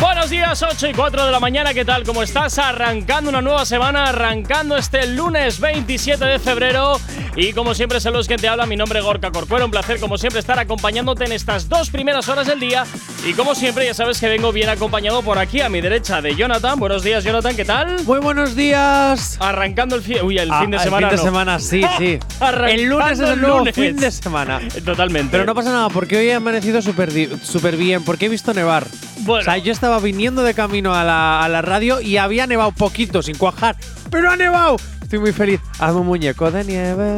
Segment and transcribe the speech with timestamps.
[0.00, 2.04] Buenos días, 8 y 4 de la mañana, ¿qué tal?
[2.04, 2.56] ¿Cómo estás?
[2.58, 7.00] Arrancando una nueva semana, arrancando este lunes 27 de febrero.
[7.34, 9.64] Y como siempre, saludos que te habla, mi nombre es Gorka Corcuera.
[9.64, 12.84] Un placer, como siempre, estar acompañándote en estas dos primeras horas del día.
[13.26, 16.34] Y como siempre, ya sabes que vengo bien acompañado por aquí a mi derecha de
[16.36, 16.78] Jonathan.
[16.78, 18.02] Buenos días, Jonathan, ¿qué tal?
[18.04, 19.36] Muy buenos días.
[19.40, 21.08] Arrancando el, fin, Uy, el Ah, fin de semana.
[21.08, 21.30] El fin de no.
[21.30, 22.18] semana, sí, sí.
[22.68, 23.74] El lunes es el nuevo lunes.
[23.74, 24.60] fin de semana.
[24.84, 25.30] Totalmente.
[25.32, 28.86] Pero no pasa nada, porque hoy he amanecido súper bien, porque he visto nevar.
[29.20, 29.42] Bueno.
[29.42, 32.72] O sea, yo estaba viniendo de camino a la, a la radio y había nevado
[32.72, 33.76] poquito, sin cuajar.
[34.10, 34.76] ¡Pero ha nevado!
[35.02, 35.58] Estoy muy feliz.
[35.78, 37.16] Hazme un muñeco de nieve.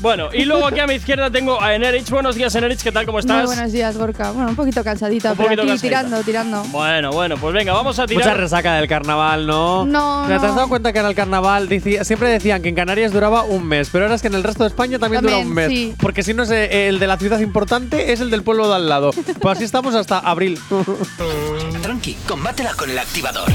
[0.00, 2.08] Bueno, y luego aquí a mi izquierda tengo a Enerich.
[2.08, 3.06] Buenos días, Enerich, ¿qué tal?
[3.06, 3.38] ¿Cómo estás?
[3.46, 4.30] Muy buenos días, Gorka.
[4.30, 5.98] Bueno, un poquito cansadita, Un pero poquito aquí cansadita.
[6.00, 6.62] tirando, tirando.
[6.70, 8.24] Bueno, bueno, pues venga, vamos a tirar.
[8.24, 9.84] Mucha resaca del carnaval, ¿no?
[9.84, 11.68] No, ¿Te has dado cuenta que en el carnaval
[12.02, 14.62] siempre decían que en Canarias duraba un mes, pero ahora es que en el resto
[14.62, 15.68] de España también, dura También, un mes?
[15.68, 15.94] sí.
[15.98, 18.76] Porque si no es eh, el de la ciudad importante, es el del pueblo de
[18.76, 19.10] al lado.
[19.40, 20.56] Pues así estamos hasta abril.
[21.82, 23.50] Tranqui, combátela con El Activador.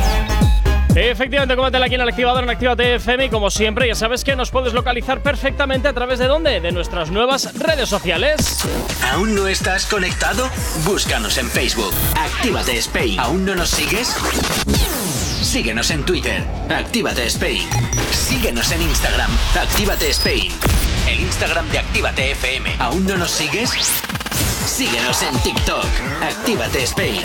[1.08, 4.36] Efectivamente, coméntala aquí en el activador en Actívate FM y como siempre, ya sabes que
[4.36, 6.60] nos puedes localizar perfectamente a través de dónde?
[6.60, 8.60] De nuestras nuevas redes sociales.
[9.14, 10.50] ¿Aún no estás conectado?
[10.86, 11.94] Búscanos en Facebook.
[12.18, 13.18] Actívate Spain.
[13.18, 14.14] ¿Aún no nos sigues?
[15.42, 16.44] Síguenos en Twitter.
[16.70, 17.66] Actívate Spain.
[18.12, 19.32] Síguenos en Instagram.
[19.60, 20.52] Actívate Spain.
[21.08, 22.76] El Instagram de Actívate FM.
[22.78, 23.72] ¿Aún no nos sigues?
[24.70, 25.84] Síguenos en TikTok.
[26.22, 27.24] Actívate Spain.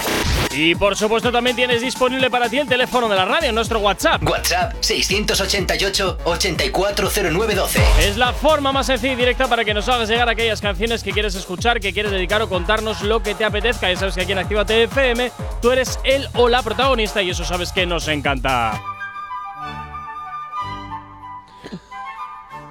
[0.50, 4.22] Y por supuesto también tienes disponible para ti el teléfono de la radio, nuestro WhatsApp.
[4.22, 7.80] WhatsApp 688-840912.
[8.00, 11.12] Es la forma más sencilla y directa para que nos hagas llegar aquellas canciones que
[11.12, 13.92] quieres escuchar, que quieres dedicar o contarnos lo que te apetezca.
[13.92, 17.44] Ya sabes que aquí en Actívate FM tú eres el o la protagonista y eso
[17.44, 18.80] sabes que nos encanta.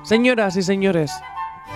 [0.02, 1.12] Señoras y señores,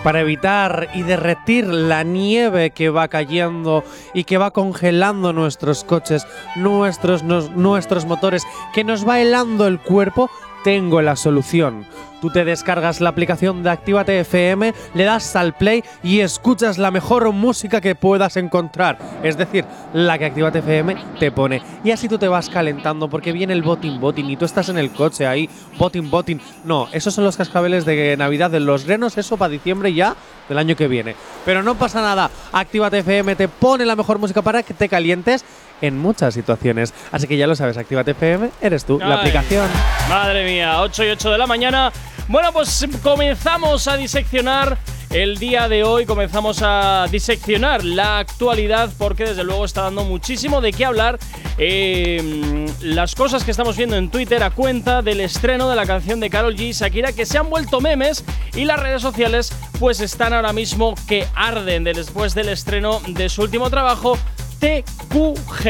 [0.02, 6.26] para evitar y derretir la nieve que va cayendo y que va congelando nuestros coches,
[6.56, 10.30] nuestros, nuestros motores, que nos va helando el cuerpo,
[10.64, 11.86] tengo la solución.
[12.20, 16.90] Tú te descargas la aplicación de Actívate FM, le das al play y escuchas la
[16.90, 18.98] mejor música que puedas encontrar.
[19.22, 21.62] Es decir, la que Actívate FM te pone.
[21.84, 24.78] Y así tú te vas calentando porque viene el botín botín y tú estás en
[24.78, 25.48] el coche ahí,
[25.78, 26.40] botín botín.
[26.64, 30.16] No, esos son los cascabeles de Navidad de los renos, eso para diciembre ya
[30.48, 31.14] del año que viene.
[31.44, 35.44] Pero no pasa nada, Actívate FM te pone la mejor música para que te calientes
[35.80, 36.92] en muchas situaciones.
[37.12, 39.66] Así que ya lo sabes, Actívate FM, eres tú, la aplicación.
[40.08, 41.92] Madre mía, 8 y 8 de la mañana.
[42.28, 44.76] Bueno, pues comenzamos a diseccionar
[45.10, 50.60] el día de hoy, comenzamos a diseccionar la actualidad porque desde luego está dando muchísimo
[50.60, 51.18] de qué hablar.
[51.56, 56.20] Eh, las cosas que estamos viendo en Twitter a cuenta del estreno de la canción
[56.20, 58.22] de Carol G y Shakira que se han vuelto memes
[58.54, 63.28] y las redes sociales pues están ahora mismo que arden de- después del estreno de
[63.28, 64.18] su último trabajo,
[64.60, 65.64] TQG.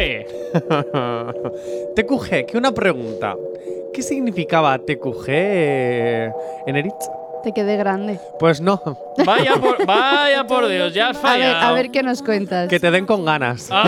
[1.96, 3.34] TQG, que una pregunta.
[3.92, 6.94] ¿Qué significaba TQG en Eritz?
[7.42, 8.18] Te quedé grande.
[8.38, 8.80] Pues no,
[9.24, 11.66] Vaya por, vaya por Dios, ya has A ver, fallado.
[11.66, 12.68] a ver qué nos cuentas.
[12.68, 13.68] que te den con ganas.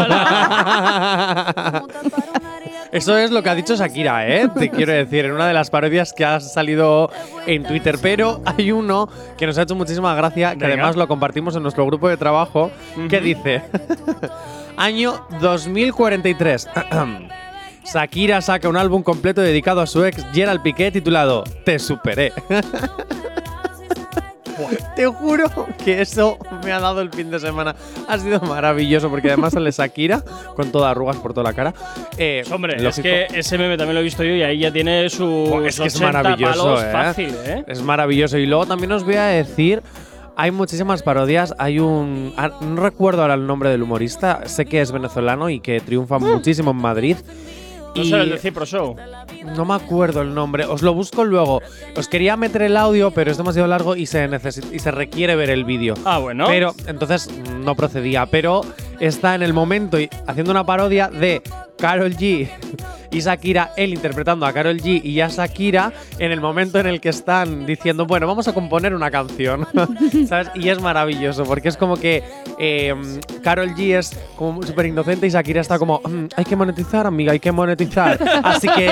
[2.93, 4.49] Eso es lo que ha dicho Shakira, ¿eh?
[4.59, 7.09] Te quiero decir, en una de las parodias que ha salido
[7.47, 7.97] en Twitter.
[8.03, 10.75] Pero hay uno que nos ha hecho muchísima gracia, que Venga.
[10.75, 12.71] además lo compartimos en nuestro grupo de trabajo,
[13.09, 13.63] que dice:
[14.81, 16.69] Año 2043.
[17.93, 22.33] Shakira saca un álbum completo dedicado a su ex Gerald Piqué titulado Te superé.
[24.97, 25.45] Te juro
[25.85, 27.77] que eso me ha dado el fin de semana.
[28.09, 30.25] Ha sido maravilloso porque además sale Shakira
[30.57, 31.75] con todas arrugas por toda la cara.
[32.17, 35.11] Eh, Hombre, es que ese meme también lo he visto yo y ahí ya tiene
[35.11, 36.91] su es que es maravilloso, ¿eh?
[36.91, 37.65] fácil, ¿eh?
[37.67, 38.39] Es maravilloso.
[38.39, 39.83] Y luego también os voy a decir.
[40.37, 41.55] Hay muchísimas parodias.
[41.59, 42.33] Hay un.
[42.37, 44.47] ah, No recuerdo ahora el nombre del humorista.
[44.47, 47.17] Sé que es venezolano y que triunfa muchísimo en Madrid.
[47.97, 48.95] No y el de Cipro Show.
[49.57, 50.65] no me acuerdo el nombre.
[50.65, 51.61] Os lo busco luego.
[51.97, 54.29] Os quería meter el audio, pero es demasiado largo y se,
[54.73, 55.95] y se requiere ver el vídeo.
[56.05, 56.47] Ah, bueno.
[56.47, 58.27] Pero entonces mm, no procedía.
[58.27, 58.61] Pero
[59.01, 61.43] está en el momento y haciendo una parodia de
[61.79, 62.49] Carol G
[63.11, 67.01] y Shakira, él interpretando a Carol G y a Shakira en el momento en el
[67.01, 69.67] que están diciendo, bueno, vamos a componer una canción.
[70.29, 70.51] ¿Sabes?
[70.55, 72.23] Y es maravilloso porque es como que
[72.59, 72.95] eh,
[73.43, 77.33] Carol G es como súper inocente y Shakira está como, "Mm, hay que monetizar, amiga,
[77.33, 78.19] hay que monetizar.
[78.45, 78.91] Así que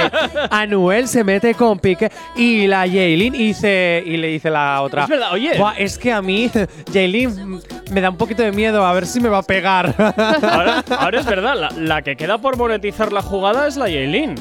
[0.51, 5.05] Anuel se mete con Pique y la Jaylin dice, y le dice la otra.
[5.05, 5.57] Es verdad, oye.
[5.59, 6.51] "Buah, es que a mí,
[6.93, 7.61] Jaylin,
[7.93, 9.95] me da un poquito de miedo a ver si me va a pegar.
[10.43, 13.87] Ahora, ahora es verdad, la, la que queda por monetizar la jugada es la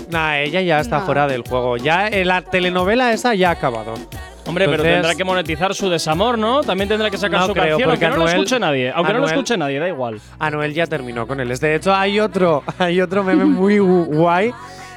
[0.10, 1.06] Nah, ella ya está No.
[1.06, 1.78] fuera del juego.
[1.78, 3.94] Ya eh, la telenovela esa ya ha acabado.
[4.46, 6.64] Hombre, pero tendrá que monetizar su desamor, ¿no?
[6.64, 8.92] También tendrá que sacar No su creo, canción, porque aunque no lo escuche nadie.
[8.96, 10.22] Aunque no lo escuche nadie, da igual.
[10.40, 11.50] Anuel ya terminó con él.
[11.58, 14.54] De hecho, hay otro, hay otro meme muy gu- guay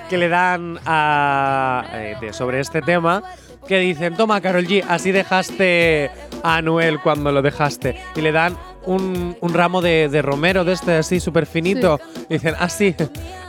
[0.09, 3.23] que le dan a, eh, sobre este tema
[3.67, 6.11] que dicen, toma, Carol G, así dejaste
[6.43, 7.97] a Anuel cuando lo dejaste.
[8.17, 12.01] Y le dan un, un ramo de, de romero de este así súper finito.
[12.29, 12.95] Y dicen, así,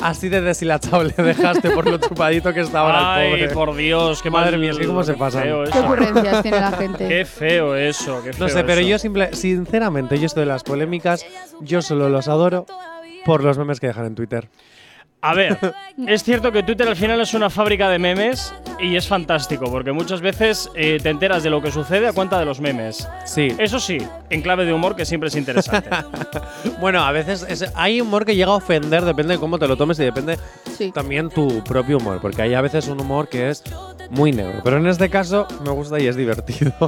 [0.01, 3.53] así de deshilachado le dejaste por lo chupadito que está ahora el Ay, pobre.
[3.53, 5.79] por Dios, qué Madre mía, es que cómo se feo Qué eso.
[5.85, 7.07] ocurrencias tiene la gente.
[7.07, 8.89] Qué feo eso, qué feo No sé, pero eso.
[8.89, 11.25] yo simple, sinceramente, yo esto de las polémicas,
[11.61, 12.65] yo solo los adoro
[13.25, 14.49] por los memes que dejan en Twitter.
[15.23, 15.55] A ver,
[16.07, 19.91] es cierto que Twitter al final es una fábrica de memes y es fantástico, porque
[19.91, 23.07] muchas veces eh, te enteras de lo que sucede a cuenta de los memes.
[23.25, 23.49] Sí.
[23.59, 23.99] Eso sí,
[24.31, 25.89] en clave de humor, que siempre es interesante.
[26.79, 29.77] Bueno, a veces es- hay humor que llega a ofender, depende de cómo te lo
[29.77, 30.39] tomes y depende
[30.75, 30.91] Sí.
[30.91, 33.63] también tu propio humor, porque hay a veces un humor que es
[34.09, 34.61] muy negro.
[34.63, 36.71] Pero en este caso me gusta y es divertido.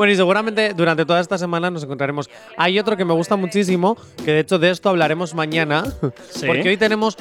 [0.00, 2.30] Bueno, y seguramente durante toda esta semana nos encontraremos.
[2.56, 5.84] Hay otro que me gusta muchísimo, que de hecho de esto hablaremos mañana,
[6.30, 6.46] Sí.
[6.46, 7.18] porque hoy tenemos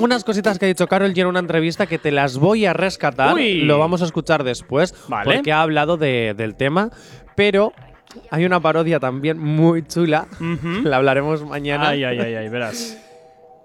[0.00, 2.72] unas cositas que ha dicho Carol G en una entrevista que te las voy a
[2.72, 3.32] rescatar.
[3.36, 3.60] Uy.
[3.60, 5.36] Lo vamos a escuchar después, Vale.
[5.36, 6.90] porque ha hablado de- del tema,
[7.36, 7.72] pero
[8.32, 10.80] hay una parodia también muy chula, Ujú.
[10.82, 11.90] la hablaremos mañana.
[11.90, 12.98] Ay, ay, ay, ay, verás.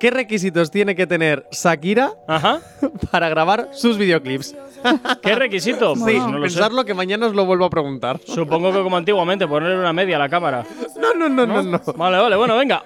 [0.02, 2.60] ¿Qué requisitos tiene que tener Shakira Ajá.
[3.12, 4.56] para grabar sus videoclips?
[5.22, 5.94] ¿Qué requisito?
[5.94, 6.56] Pues sí, no lo sé.
[6.56, 8.20] pensarlo que mañana os lo vuelvo a preguntar.
[8.26, 10.66] Supongo que como antiguamente, ponerle una media a la cámara.
[11.00, 11.80] No, no, no, no, no.
[11.96, 12.84] Vale, vale, bueno, venga.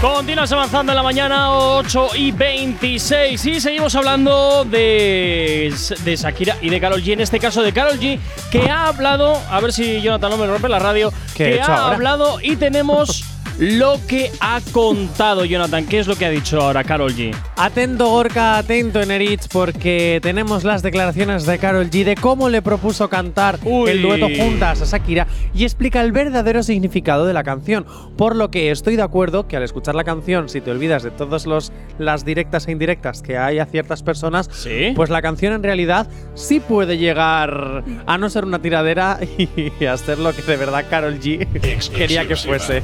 [0.00, 3.46] Continuas avanzando en la mañana, 8 y 26.
[3.46, 5.72] Y seguimos hablando de,
[6.04, 7.12] de Shakira y de Carol G.
[7.12, 8.18] En este caso de Carol G,
[8.50, 9.40] que ha hablado.
[9.48, 11.12] A ver si Jonathan no me rompe la radio.
[11.36, 11.94] ¿Qué he que ha ahora?
[11.94, 15.86] hablado y tenemos lo que ha contado Jonathan.
[15.86, 17.34] ¿Qué es lo que ha dicho ahora Carol G?
[17.56, 23.08] Atento, Gorka, atento, Eneritz, porque tenemos las declaraciones de Carol G de cómo le propuso
[23.08, 23.90] cantar Uy.
[23.90, 27.86] el dueto juntas a Shakira y explica el verdadero significado de la canción.
[28.18, 31.10] Por lo que estoy de acuerdo que al escuchar la canción, si te olvidas de
[31.10, 34.92] todas los- las directas e indirectas que hay a ciertas personas, Sí.
[34.94, 39.96] pues la canción en realidad sí puede llegar a no ser una tiradera y a
[39.96, 41.46] ser lo que de verdad Carol G
[41.94, 42.82] quería que fuese.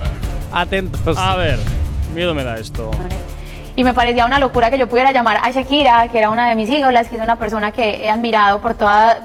[0.53, 1.17] Atentos.
[1.19, 1.59] A ver,
[2.15, 2.91] miedo me da esto.
[3.75, 6.55] Y me parecía una locura que yo pudiera llamar a Shakira, que era una de
[6.55, 9.19] mis ídolas, que es una persona que he admirado por toda,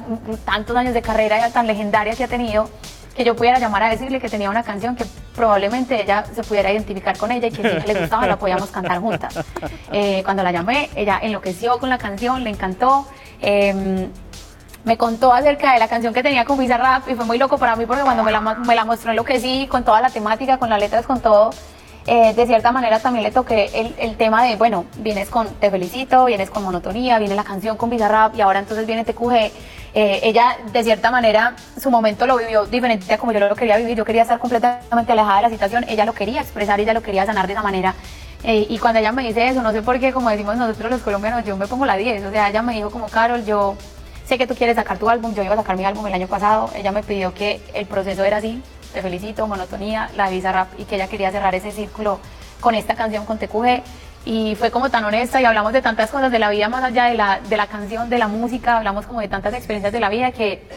[0.46, 2.70] tantos años de carrera tan legendaria que ha tenido,
[3.14, 5.04] que yo pudiera llamar a decirle que tenía una canción que
[5.36, 9.00] probablemente ella se pudiera identificar con ella y que si le gustaba la podíamos cantar
[9.00, 9.38] juntas.
[9.92, 13.06] Eh, cuando la llamé, ella enloqueció con la canción, le encantó.
[13.42, 14.08] Eh,
[14.88, 17.76] me contó acerca de la canción que tenía con Bizarrap y fue muy loco para
[17.76, 20.80] mí porque cuando me la, me la mostró enloquecí con toda la temática, con las
[20.80, 21.50] letras, con todo.
[22.06, 25.70] Eh, de cierta manera también le toqué el, el tema de, bueno, vienes con Te
[25.70, 29.52] Felicito, vienes con Monotonía, viene la canción con Bizarrap y ahora entonces viene TQG.
[29.94, 33.76] Eh, ella, de cierta manera, su momento lo vivió diferente a como yo lo quería
[33.76, 33.98] vivir.
[33.98, 35.86] Yo quería estar completamente alejada de la situación.
[35.90, 37.94] Ella lo quería expresar, ella lo quería sanar de esa manera.
[38.42, 41.02] Eh, y cuando ella me dice eso, no sé por qué, como decimos nosotros los
[41.02, 42.24] colombianos, yo me pongo la 10.
[42.24, 43.76] O sea, ella me dijo como, Carol, yo
[44.28, 46.28] sé que tú quieres sacar tu álbum, yo iba a sacar mi álbum el año
[46.28, 48.62] pasado, ella me pidió que el proceso era así,
[48.94, 52.20] te felicito, monotonía, la visa rap y que ella quería cerrar ese círculo
[52.60, 53.84] con esta canción, con TQG.
[54.26, 57.06] Y fue como tan honesta y hablamos de tantas cosas de la vida más allá
[57.06, 60.10] de la, de la canción, de la música, hablamos como de tantas experiencias de la
[60.10, 60.68] vida que,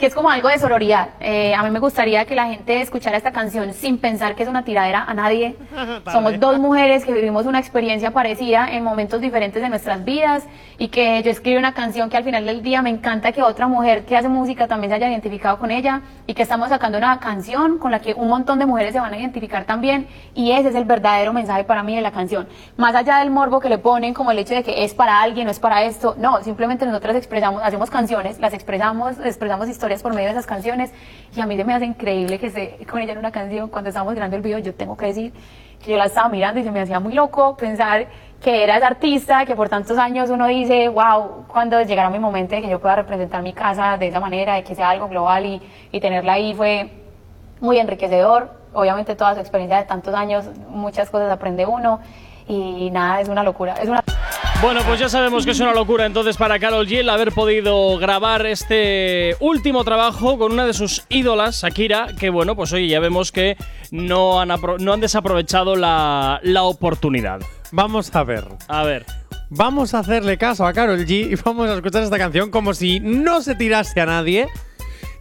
[0.00, 1.10] que es como algo de sororidad.
[1.20, 4.48] Eh, a mí me gustaría que la gente escuchara esta canción sin pensar que es
[4.48, 5.56] una tiradera a nadie.
[6.10, 10.46] Somos dos mujeres que vivimos una experiencia parecida en momentos diferentes de nuestras vidas
[10.78, 13.68] y que yo escribí una canción que al final del día me encanta que otra
[13.68, 17.20] mujer que hace música también se haya identificado con ella y que estamos sacando una
[17.20, 20.70] canción con la que un montón de mujeres se van a identificar también y ese
[20.70, 22.48] es el verdadero mensaje para mí de la canción.
[22.78, 25.46] Más allá del morbo que le ponen como el hecho de que es para alguien
[25.48, 30.14] o es para esto, no, simplemente nosotras expresamos, hacemos canciones, las expresamos, expresamos historias por
[30.14, 30.92] medio de esas canciones
[31.36, 33.68] y a mí se me hace increíble que esté con ella en una canción.
[33.68, 35.32] Cuando estábamos grabando el video yo tengo que decir
[35.84, 38.06] que yo la estaba mirando y se me hacía muy loco pensar
[38.40, 42.62] que eras artista, que por tantos años uno dice, wow, cuando llegará mi momento de
[42.62, 45.60] que yo pueda representar mi casa de esa manera, de que sea algo global y,
[45.92, 46.90] y tenerla ahí fue
[47.60, 48.50] muy enriquecedor.
[48.72, 52.00] Obviamente toda su experiencia de tantos años, muchas cosas aprende uno
[52.46, 53.74] y nada, es una locura.
[53.74, 54.02] Es una
[54.62, 57.96] Bueno, pues ya sabemos que es una locura entonces para Carol G el haber podido
[57.96, 63.00] grabar este último trabajo con una de sus ídolas, Shakira, que bueno, pues oye, ya
[63.00, 63.56] vemos que
[63.90, 67.40] no han, no han desaprovechado la, la oportunidad.
[67.72, 68.44] Vamos a ver.
[68.68, 69.06] A ver,
[69.52, 73.00] Vamos a hacerle caso a Carol G y vamos a escuchar esta canción como si
[73.00, 74.46] no se tirase a nadie.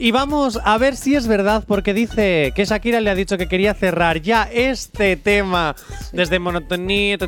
[0.02, 3.50] Y vamos a ver si es verdad, porque dice que Shakira le ha dicho que
[3.50, 5.76] quería cerrar ya este tema
[6.14, 7.18] desde monotonía.
[7.18, 7.28] ta,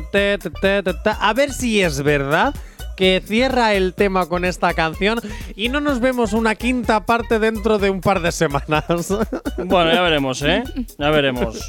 [0.80, 1.12] ta, ta.
[1.20, 2.54] A ver si es verdad
[2.96, 5.20] que cierra el tema con esta canción
[5.54, 8.84] y no nos vemos una quinta parte dentro de un par de semanas.
[9.58, 10.64] Bueno, ya veremos, ¿eh?
[10.98, 11.66] Ya veremos.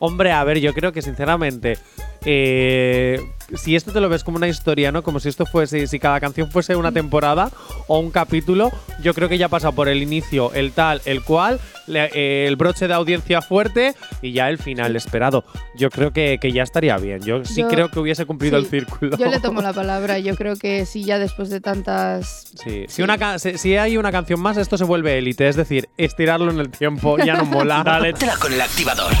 [0.00, 1.78] Hombre, a ver, yo creo que sinceramente,
[2.24, 3.20] eh,
[3.54, 5.02] si esto te lo ves como una historia, ¿no?
[5.02, 7.50] Como si esto fuese, si cada canción fuese una temporada
[7.86, 8.70] o un capítulo,
[9.02, 12.56] yo creo que ya pasa por el inicio, el tal, el cual, le- eh, el
[12.56, 15.44] broche de audiencia fuerte y ya el final esperado.
[15.76, 17.20] Yo creo que, que ya estaría bien.
[17.22, 19.16] Yo sí Yo- creo que hubiese cumplido sí, el círculo.
[19.16, 20.18] Yo le tomo la palabra.
[20.18, 22.52] Yo creo que sí, ya después de tantas.
[22.62, 22.84] Sí.
[22.88, 25.48] Si, una si, si hay una canción más, esto se vuelve élite.
[25.48, 27.82] Es decir, estirarlo en el tiempo ya no mola.
[27.84, 28.12] Dale.
[28.40, 29.12] Con el activador.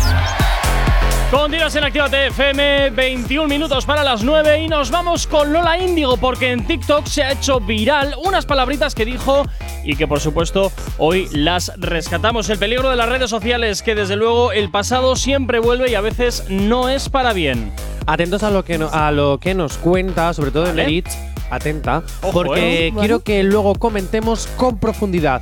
[1.30, 6.16] Continuas en Actívate FM, 21 minutos para las 9 y nos vamos con Lola Índigo
[6.16, 9.44] porque en TikTok se ha hecho viral unas palabritas que dijo
[9.84, 12.48] y que por supuesto hoy las rescatamos.
[12.48, 16.00] El peligro de las redes sociales que desde luego el pasado siempre vuelve y a
[16.00, 17.72] veces no es para bien.
[18.06, 20.82] Atentos a lo que, no- a lo que nos cuenta, sobre todo Vale.
[20.82, 21.14] en Eritz.
[21.50, 22.92] Atenta, Ojo, porque ¿eh?
[22.98, 25.40] quiero que luego comentemos con profundidad.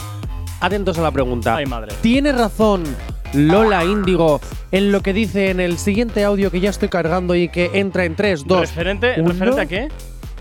[0.61, 1.57] Atentos a la pregunta.
[1.57, 1.95] Ay, madre.
[2.01, 2.85] ¿Tiene razón
[3.33, 4.41] Lola Índigo
[4.73, 8.05] en lo que dice en el siguiente audio que ya estoy cargando y que entra
[8.05, 9.29] en 3, 2, ¿Referente, uno?
[9.31, 9.89] ¿Referente a qué?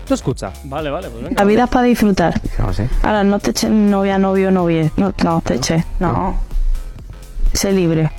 [0.06, 0.52] Tú escucha.
[0.64, 1.42] Vale, vale, pues venga.
[1.42, 2.40] La vida es para disfrutar.
[3.02, 4.90] Ahora, no te eches novia, novio, novia.
[4.96, 5.84] No, no te eches.
[5.98, 6.38] No.
[7.52, 8.10] Sé libre.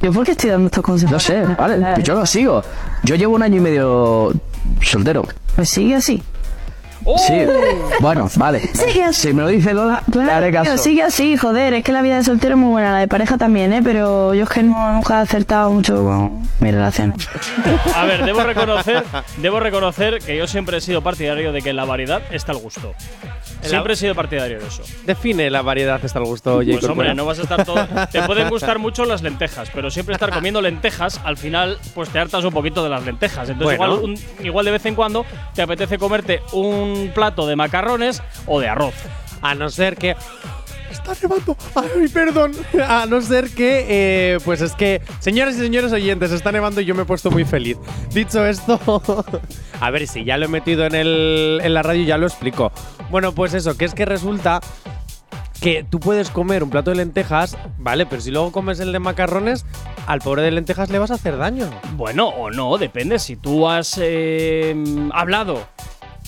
[0.00, 1.12] ¿Yo por qué estoy dando estos consejos?
[1.12, 2.62] No sé, vale, yo lo sigo.
[3.02, 4.32] Yo llevo un año y medio
[4.80, 5.26] soltero.
[5.56, 6.22] Pues sigue así.
[7.10, 7.16] ¡Oh!
[7.16, 7.32] Sí,
[8.00, 8.60] bueno, vale.
[8.74, 9.28] Sigue así.
[9.28, 10.82] Si me lo dice Lola, le haré Claro, caso.
[10.82, 11.72] sigue así, joder.
[11.72, 13.80] Es que la vida de soltero es muy buena, la de pareja también, ¿eh?
[13.82, 17.14] Pero yo es que no, nunca he acertado mucho con mi relación.
[17.96, 19.04] A ver, debo reconocer,
[19.38, 22.58] debo reconocer que yo siempre he sido partidario de que en la variedad está el
[22.58, 22.92] gusto.
[23.62, 24.82] Siempre he sido partidario de eso.
[25.04, 26.72] Define la variedad hasta el gusto, Jacob.
[26.80, 27.86] Pues hombre, no vas a estar todo.
[28.12, 32.18] Te pueden gustar mucho las lentejas, pero siempre estar comiendo lentejas, al final, pues te
[32.18, 33.48] hartas un poquito de las lentejas.
[33.48, 33.94] Entonces, Bueno.
[33.96, 38.60] igual, un- igual de vez en cuando te apetece comerte un plato de macarrones o
[38.60, 38.94] de arroz.
[39.42, 40.16] A no ser que.
[41.10, 41.56] Está nevando.
[41.74, 42.52] Ay, perdón.
[42.86, 46.84] A no ser que, eh, pues es que, señoras y señores oyentes, está nevando y
[46.84, 47.78] yo me he puesto muy feliz.
[48.12, 49.02] Dicho esto,
[49.80, 52.72] a ver si ya lo he metido en, el, en la radio, ya lo explico.
[53.10, 54.60] Bueno, pues eso, que es que resulta
[55.60, 58.06] que tú puedes comer un plato de lentejas, ¿vale?
[58.06, 59.64] Pero si luego comes el de macarrones,
[60.06, 61.68] al pobre de lentejas le vas a hacer daño.
[61.96, 63.18] Bueno, o no, depende.
[63.18, 64.76] Si tú has eh,
[65.12, 65.66] hablado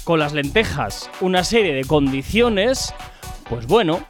[0.05, 2.93] con las lentejas una serie de condiciones,
[3.49, 4.01] pues bueno,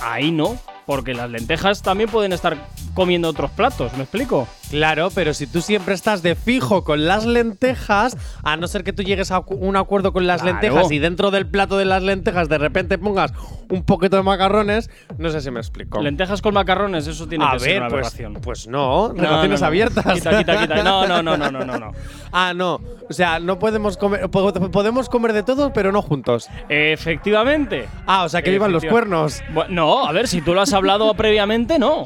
[0.00, 0.58] ahí no.
[0.86, 2.56] Porque las lentejas también pueden estar
[2.96, 4.48] comiendo otros platos, ¿me explico?
[4.70, 8.92] Claro, pero si tú siempre estás de fijo con las lentejas, a no ser que
[8.92, 10.58] tú llegues a un acuerdo con las Claro.
[10.60, 13.32] lentejas y dentro del plato de las lentejas de repente pongas
[13.70, 16.00] un poquito de macarrones, no sé si me explico.
[16.02, 18.34] Lentejas con macarrones, eso tiene a que ser ver, una pues, aberración.
[18.42, 19.68] pues no, No, relaciones no, no.
[19.68, 20.14] abiertas.
[20.14, 20.82] Quita, quita, quita.
[20.82, 21.92] No, no, no, no, no, no,
[22.32, 22.80] ah, no.
[23.08, 26.48] O sea, no podemos comer, po- podemos comer de todo, pero no juntos.
[26.68, 27.86] Efectivamente.
[28.06, 29.42] Ah, o sea, que vivan los cuernos.
[29.68, 32.04] No, a ver, si tú lo has hablado previamente, no.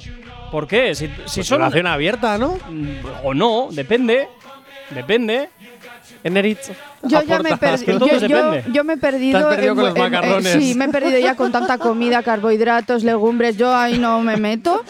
[0.50, 0.94] ¿Por qué?
[0.94, 1.58] Si, si Pues son.
[1.58, 2.58] relación abierta, ¿no?
[2.68, 2.88] Mm,
[3.24, 4.28] O no, depende.
[4.90, 5.48] Depende.
[6.22, 6.68] En Eritz.
[7.04, 7.98] Yo ya me he perdido.
[7.98, 8.64] todo Yo, yo- depende.
[8.74, 9.38] yo me he perdido.
[9.38, 10.52] Te has perdido en- con los en- en- macarrones.
[10.52, 13.56] sí, me he perdido ya con tanta comida, carbohidratos, legumbres.
[13.56, 14.84] Yo ahí no me meto.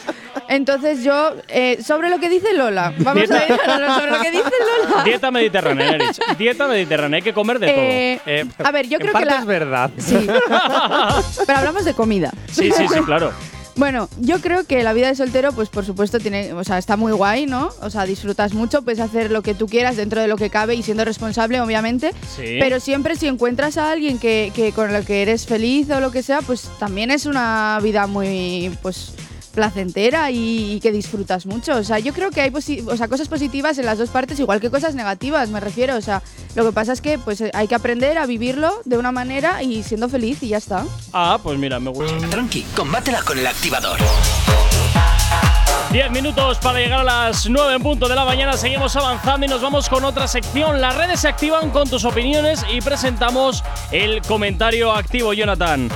[0.49, 4.31] Entonces yo, eh, sobre lo que dice Lola, vamos a ir a- sobre lo que
[4.33, 4.51] dice
[4.89, 5.05] Lola.
[5.05, 6.37] Dieta mediterránea, Erich.
[6.37, 7.17] Dieta mediterránea.
[7.19, 9.39] Hay que comer de Eh, Eh, a ver, yo en creo que la.
[9.39, 9.91] es verdad.
[9.99, 10.17] Sí.
[11.47, 12.31] Pero hablamos de comida.
[12.31, 12.41] todo.
[12.53, 13.33] Sí, sí, sí, claro.
[13.81, 16.99] Bueno, yo creo que la vida de soltero, pues por supuesto, tiene, o sea, está
[16.99, 17.71] muy guay, ¿no?
[17.81, 20.75] O sea, disfrutas mucho, puedes hacer lo que tú quieras dentro de lo que cabe
[20.75, 22.13] y siendo responsable, obviamente.
[22.37, 22.59] Sí.
[22.61, 26.11] Pero siempre si encuentras a alguien que, que con el que eres feliz o lo
[26.11, 29.15] que sea, pues también es una vida muy, pues
[29.55, 31.77] placentera y, y que disfrutas mucho.
[31.77, 34.39] O sea, yo creo que hay posi- o sea, cosas positivas en las dos partes,
[34.41, 35.97] igual que cosas negativas, me refiero.
[35.97, 36.23] O sea,
[36.55, 39.83] lo que pasa es que pues hay que aprender a vivirlo de una manera y
[39.83, 40.85] siendo feliz y ya está.
[41.13, 42.17] Ah, pues mira, me gusta.
[42.29, 43.99] Tranqui, combátela con el activador.
[45.93, 48.53] 10 minutos para llegar a las 9 en punto de la mañana.
[48.57, 50.81] Seguimos avanzando y nos vamos con otra sección.
[50.81, 55.89] Las redes se activan con tus opiniones y presentamos el comentario activo, Jonathan.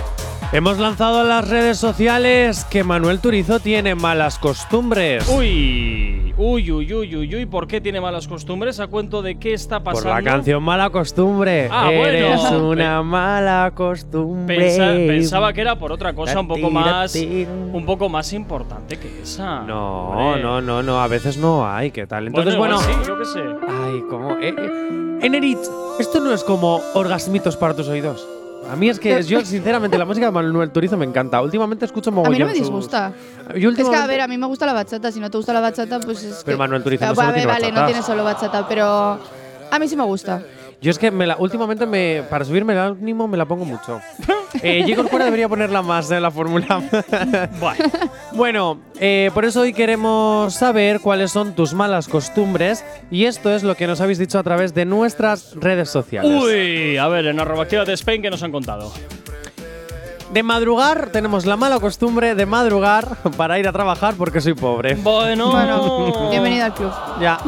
[0.52, 5.28] Hemos lanzado a las redes sociales que Manuel Turizo tiene malas costumbres.
[5.28, 7.46] Uy, uy, uy, uy, uy, uy.
[7.46, 8.78] ¿Por qué tiene malas costumbres?
[8.78, 10.14] ¿A cuento de qué está Por pasando?
[10.14, 11.68] la canción Mala Costumbre.
[11.72, 12.04] Ah, bueno.
[12.04, 14.56] Eres una mala costumbre.
[14.56, 17.50] Pensa- pensaba que era por otra cosa un poco más tira.
[17.50, 19.62] un poco más importante que esa.
[19.62, 20.42] No, Hombre.
[20.42, 21.00] no, no, no.
[21.02, 21.90] A veces no hay.
[21.90, 22.28] ¿Qué tal?
[22.28, 22.78] Entonces, bueno.
[22.78, 23.40] sí, yo qué sé.
[23.68, 24.32] Ay, como.
[24.38, 25.18] Eh, eh.
[25.22, 25.58] Enerit,
[25.98, 28.24] esto no es como orgasmitos para tus oídos.
[28.70, 31.40] A mí es que yo, sinceramente, la música de Manuel Turizo me encanta.
[31.42, 32.40] Últimamente escucho A mí mogollón.
[32.40, 33.12] no me sus- disgusta.
[33.56, 35.12] Yo Es que, a ver, a mí me gusta la bachata.
[35.12, 36.58] Si no te gusta la bachata, pues es Pero que…
[36.58, 37.86] Manuel Turizo no Ah, solo tiene vale, no bachata.
[37.86, 39.18] tiene solo bachata, pero
[39.70, 40.42] a mí sí me gusta.
[40.80, 44.00] Yo es que me la, últimamente me, para subirme el ánimo me la pongo mucho.
[44.62, 44.96] eh, J.
[44.96, 46.82] Corcuera debería ponerla más en la fórmula.
[47.60, 47.84] Bueno,
[48.32, 53.62] bueno, eh, por eso hoy queremos saber cuáles son tus malas costumbres y esto es
[53.62, 56.30] lo que nos habéis dicho a través de nuestras redes sociales.
[56.42, 58.92] uy, a ver, en arroba Actívate Spain, ¿qué nos han contado?
[60.32, 64.96] De madrugar tenemos la mala costumbre de madrugar para ir a trabajar porque soy pobre.
[64.96, 66.92] Bueno, Bueno, bienvenido al club.
[67.20, 67.38] Ya.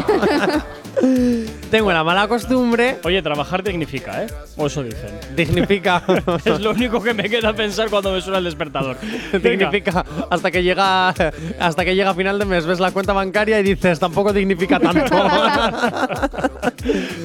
[1.77, 2.97] Tengo la mala costumbre.
[3.05, 4.29] Oye, trabajar dignifica, ¿eh?
[4.57, 5.11] O eso dicen.
[5.37, 6.03] Dignifica.
[6.47, 8.97] Es lo único que me queda pensar cuando me suena el despertador.
[9.33, 13.61] Dignifica hasta que llega hasta que llega a final de mes ves la cuenta bancaria
[13.61, 15.05] y dices tampoco dignifica tanto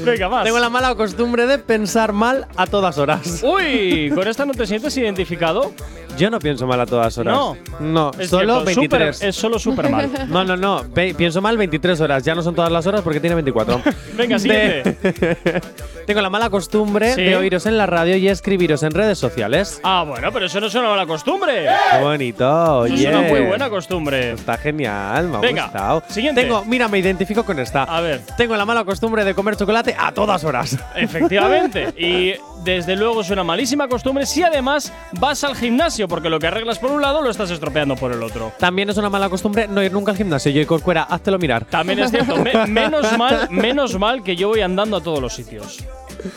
[0.04, 0.44] Venga, más.
[0.44, 4.66] tengo la mala costumbre de pensar mal a todas horas Uy, ¿con esta no te
[4.68, 5.72] sientes identificado?
[6.18, 7.58] Yo no pienso mal a todas horas No.
[7.80, 10.10] no Es solo cierto, 23 súper- es solo súper mal.
[10.30, 13.20] no no no ve- pienso mal 23 horas ya no son todas las horas porque
[13.20, 13.82] tiene 24
[14.18, 14.98] Venga, siguiente.
[15.02, 15.62] De-
[16.06, 17.22] tengo la mala costumbre Sí.
[17.24, 20.68] de oíros en la radio y escribiros en redes sociales Ah, bueno, pero eso no
[20.68, 21.66] es una mala costumbre.
[21.92, 24.32] qué bonito Eso oye es una muy buena costumbre.
[24.32, 26.04] Está genial, me ha Venga, gustado.
[26.10, 26.42] siguiente.
[26.42, 27.84] Tengo, mira, me identifico con esta.
[27.84, 28.22] A ver.
[28.38, 30.78] Tengo la mala costumbre de comer chocolate a todas horas.
[30.96, 31.94] Efectivamente.
[31.98, 36.48] Y desde luego es una malísima costumbre si además vas al gimnasio, porque lo que
[36.48, 38.52] arreglas por un lado lo estás estropeando por el otro.
[38.60, 40.52] También es una mala costumbre no ir nunca al gimnasio.
[40.52, 41.66] Yo y Corcuera, háztelo mirar.
[41.66, 42.36] También es cierto.
[42.38, 45.80] me- menos mal, menos mal que yo voy andando a todos los sitios.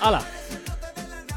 [0.01, 0.23] ¡Hala!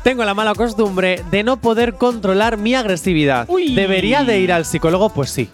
[0.03, 3.45] Tengo la mala costumbre de no poder controlar mi agresividad.
[3.49, 3.75] Uy.
[3.75, 5.09] ¿Debería de ir al psicólogo?
[5.09, 5.49] Pues sí.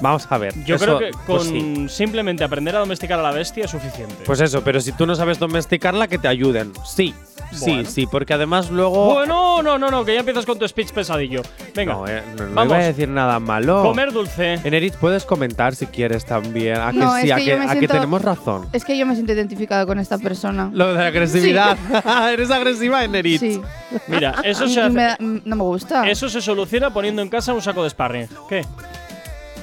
[0.00, 0.54] Vamos a ver.
[0.64, 1.86] Yo Eso, creo que con pues sí.
[1.88, 4.14] simplemente aprender a domesticar a la bestia es suficiente.
[4.24, 6.72] Pues eso, pero si tú no sabes domesticarla, que te ayuden.
[6.86, 7.14] Sí,
[7.52, 7.88] sí, Bueno.
[7.90, 9.14] sí, porque además luego.
[9.14, 11.42] bueno, no, no, no, que ya empiezas con tu speech pesadillo.
[11.74, 12.74] Venga, no, eh, no, no vamos.
[12.74, 13.82] iba a decir nada malo.
[13.82, 14.54] comer dulce.
[14.62, 16.76] En Erit puedes comentar si quieres también.
[16.76, 18.68] A que No, sí, es a que a que tenemos razón.
[18.72, 20.70] Es que yo me siento identificada con esta persona.
[20.72, 21.76] Lo de la agresividad.
[22.32, 23.40] Eres agresiva en Erit.
[23.40, 23.60] Sí.
[24.06, 26.08] Mira, eso se hace- me da- no me gusta.
[26.08, 28.28] Eso se soluciona poniendo en casa un saco de sparring.
[28.48, 28.62] ¿Qué?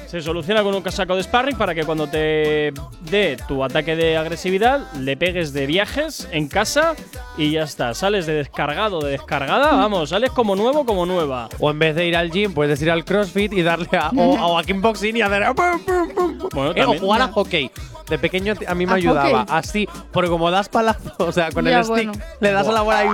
[0.06, 2.72] Se soluciona con un saco de sparring para que cuando te
[3.10, 6.94] dé tu ataque de agresividad le pegues de viajes en casa
[7.36, 7.92] y ya está.
[7.92, 11.48] Sales de descargado, de descargada, vamos, sales como nuevo, como nueva.
[11.58, 14.22] O en vez de ir al gym, puedes ir al CrossFit y darle a, o,
[14.52, 15.44] o a kickboxing y hacer.
[15.54, 16.48] pum, pum, pum, pum.
[16.54, 17.70] Bueno, Eh, o jugar a hockey.
[18.08, 19.40] De pequeño a mí me ¿A ayudaba.
[19.40, 19.56] hockey?
[19.56, 22.12] Así, porque como das palazo, o sea, con Ya, el stick, bueno.
[22.40, 23.08] le das a la bola y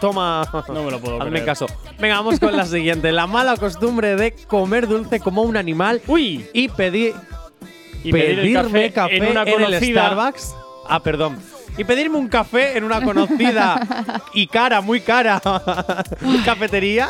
[0.00, 0.48] toma.
[0.68, 1.44] No me lo puedo Hazme creer.
[1.44, 1.66] caso.
[1.98, 3.12] Venga, vamos con la siguiente.
[3.12, 7.14] La mala costumbre de comer dulce como un animal Uy, y pedir
[8.02, 10.06] y pedir el pedirme café, en una el conocida.
[10.06, 10.54] Starbucks.
[10.88, 11.38] Ah, perdón.
[11.76, 15.40] Y pedirme un café en una conocida y cara, muy cara
[16.44, 17.08] cafetería.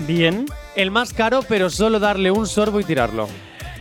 [0.00, 0.46] Bien.
[0.74, 3.28] El más caro, pero solo darle un sorbo y tirarlo.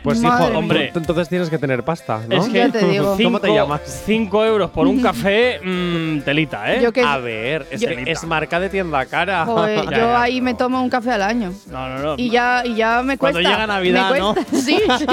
[0.03, 0.33] Pues hijo.
[0.55, 0.89] Hombre.
[0.93, 2.35] tú entonces tienes que tener pasta, ¿no?
[2.37, 3.15] Es que Ya te digo.
[3.21, 4.03] ¿Cómo te cinco- llamas?
[4.05, 6.81] 5 euros por un café, mm, telita, ¿eh?
[6.81, 9.45] Yo que- A ver, es, Yo- que es marca de tienda cara.
[9.45, 10.21] Joder, Ya, yo ya.
[10.21, 11.53] ahí me tomo un café al año.
[11.67, 12.13] No, no, no.
[12.17, 13.49] Y ya, y ya me Cuando cuesta.
[13.51, 14.33] llega Navidad, me ¿no?
[14.33, 14.55] cuesta.
[14.57, 15.05] Sí, sí,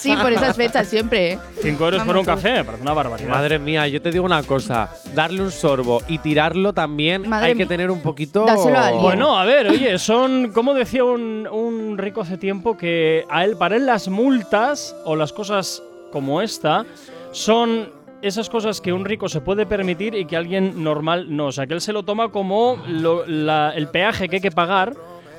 [0.00, 1.32] sí, por esas fechas siempre.
[1.32, 1.38] ¿eh?
[1.62, 3.28] 5 euros por un café, me parece una barbaridad.
[3.30, 4.90] Madre mía, yo te digo una cosa.
[5.14, 7.68] Darle un sorbo y tirarlo también Madre hay que mía.
[7.68, 8.44] tener un poquito.
[8.46, 9.02] Dáselo a alguien.
[9.02, 13.56] Bueno, a ver, oye, son, como decía un, un rico hace tiempo, que a él,
[13.56, 15.82] para él las multas o las cosas
[16.12, 16.84] como esta
[17.32, 17.90] son
[18.22, 21.46] esas cosas que un rico se puede permitir y que alguien normal no.
[21.46, 24.52] O sea, que él se lo toma como lo- la- el peaje que hay que
[24.52, 24.94] pagar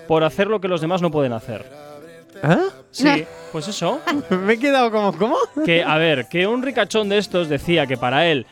[0.08, 1.66] por hacer lo que los demás no pueden hacer.
[2.44, 2.60] ¿Ah?
[2.92, 4.02] Sí, pues eso.
[4.30, 5.38] Me he quedado como, ¿cómo?
[5.66, 8.46] Que, a ver, que un ricachón de estos decía que para él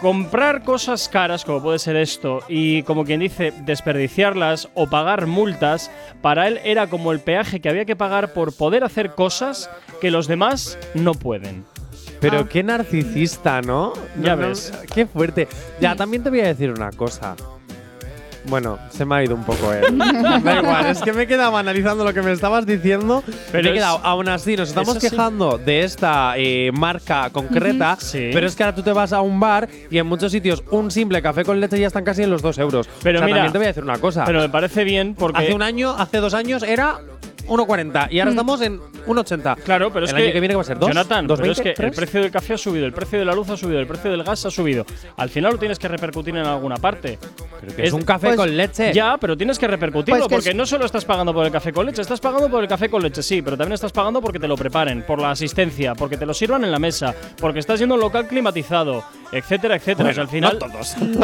[0.00, 5.90] comprar cosas caras, como puede ser esto, y como quien dice, desperdiciarlas o pagar multas,
[6.22, 10.10] para él era como el peaje que había que pagar por poder hacer cosas que
[10.10, 11.64] los demás no pueden.
[12.20, 12.48] Pero Ah.
[12.48, 13.92] qué narcisista, ¿no?
[14.20, 14.72] Ya No, no, ves.
[14.94, 15.48] Qué fuerte.
[15.80, 17.36] Ya, también te voy a decir una cosa.
[18.46, 19.80] Bueno, se me ha ido un poco, eh.
[20.42, 23.22] da igual, es que me he quedado analizando lo que me estabas diciendo.
[23.50, 27.96] Pero me he es- quedado, aún así, nos estamos quejando de esta eh, marca concreta.
[27.98, 28.30] Sí.
[28.32, 30.90] Pero es que ahora tú te vas a un bar y en muchos sitios un
[30.90, 32.88] simple café con leche ya están casi en los dos euros.
[33.02, 34.24] Pero o sea, mira, también te voy a decir una cosa.
[34.24, 35.38] Pero me parece bien porque.
[35.42, 36.98] hace un año, hace dos años era
[37.48, 38.34] 1,40 y ahora Mm.
[38.34, 39.56] estamos en 1,80.
[39.64, 40.78] Claro, pero es el que, año que viene ¿qué va a ser?
[40.78, 40.88] ¿Dos?
[40.88, 41.82] Jonathan, ¿Dos pero es que veinte?
[41.82, 41.96] el ¿Tres?
[41.96, 44.22] precio del café ha subido, el precio de la luz ha subido, el precio del
[44.24, 44.84] gas ha subido.
[45.16, 47.18] Al final lo tienes que repercutir en alguna parte.
[47.76, 48.92] Es un café Pues- con leche.
[48.92, 51.52] Ya, pero tienes que repercutirlo Pues que porque es- no solo estás pagando por el
[51.52, 54.20] café con leche, estás pagando por el café con leche, sí, pero también estás pagando
[54.20, 57.58] porque te lo preparen, por la asistencia, porque te lo sirvan en la mesa, porque
[57.60, 60.10] estás yendo a un local climatizado, etcétera, etcétera.
[60.10, 60.58] O sea, al final,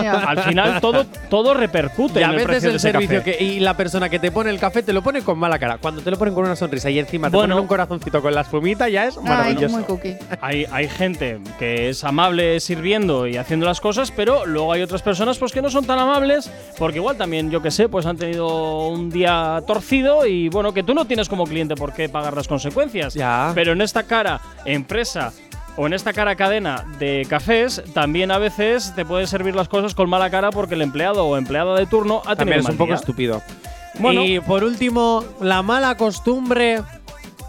[0.02, 0.12] Ya.
[0.28, 3.18] al final todo, todo repercute Y en a el veces precio de el ese servicio
[3.18, 3.36] café.
[3.36, 5.78] que, y la persona que te pone el café te lo pone con mala cara.
[5.78, 7.54] Cuando te lo ponen con una sonrisa y encima te Bueno.
[7.54, 9.76] ponen un corazoncito con la espumita, ya es Ay, maravilloso.
[9.76, 10.16] muy cookie.
[10.40, 15.02] Hay, hay gente que es amable sirviendo y haciendo las cosas, pero luego hay otras
[15.02, 18.16] personas pues que no son tan amables, porque igual también, yo que sé, pues han
[18.16, 22.34] tenido un día torcido y bueno, que tú no tienes como cliente por qué pagar
[22.34, 23.14] las consecuencias.
[23.14, 23.52] Ya.
[23.54, 25.32] Pero en esta cara empresa
[25.76, 29.94] o en esta cara cadena de cafés, también a veces te puede servir las cosas
[29.94, 32.72] con mala cara porque el empleado o empleada de turno ha tenido También es mal
[32.72, 32.96] un poco día.
[32.96, 33.42] estúpido.
[33.98, 34.24] Bueno.
[34.24, 36.80] y por último, la mala costumbre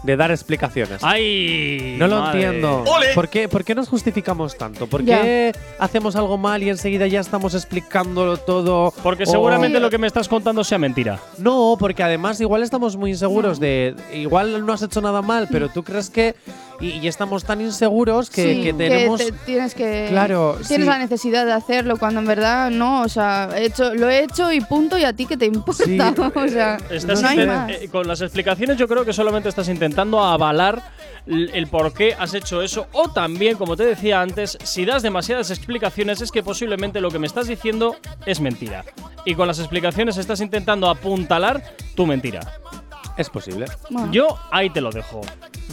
[0.02, 0.98] de dar explicaciones.
[1.02, 1.94] ¡Ay!
[1.98, 2.42] No lo madre.
[2.44, 2.84] entiendo.
[3.14, 4.86] ¿Por qué, ¿Por qué nos justificamos tanto?
[4.86, 5.22] ¿Por Ya.
[5.22, 8.92] qué hacemos algo mal y enseguida ya estamos explicándolo todo?
[9.02, 11.18] Porque O- seguramente lo que me estás contando sea mentira.
[11.38, 13.94] No, porque además igual estamos muy inseguros de.
[14.12, 16.34] Igual no has hecho nada mal, pero tú crees que.
[16.82, 19.18] Y, y estamos tan inseguros que, Sí, que tenemos.
[19.24, 20.90] te- tienes que Claro, tienes sí.
[20.90, 24.50] la necesidad de hacerlo cuando en verdad no o sea he hecho lo he hecho
[24.52, 25.98] y punto y a ti que te importa Sí.
[26.34, 29.48] o sea Estás no hay inten- más eh, con las explicaciones yo creo que solamente
[29.48, 30.82] estás intentando avalar
[31.24, 35.52] el por qué has hecho eso o también, como te decía antes, si das demasiadas
[35.52, 37.94] explicaciones es que posiblemente lo que me estás diciendo
[38.26, 38.84] es mentira.
[39.24, 41.62] Y con las explicaciones estás intentando apuntalar
[41.94, 42.40] tu mentira.
[43.16, 43.66] Es posible.
[43.90, 45.20] Bueno, Yo ahí te lo dejo.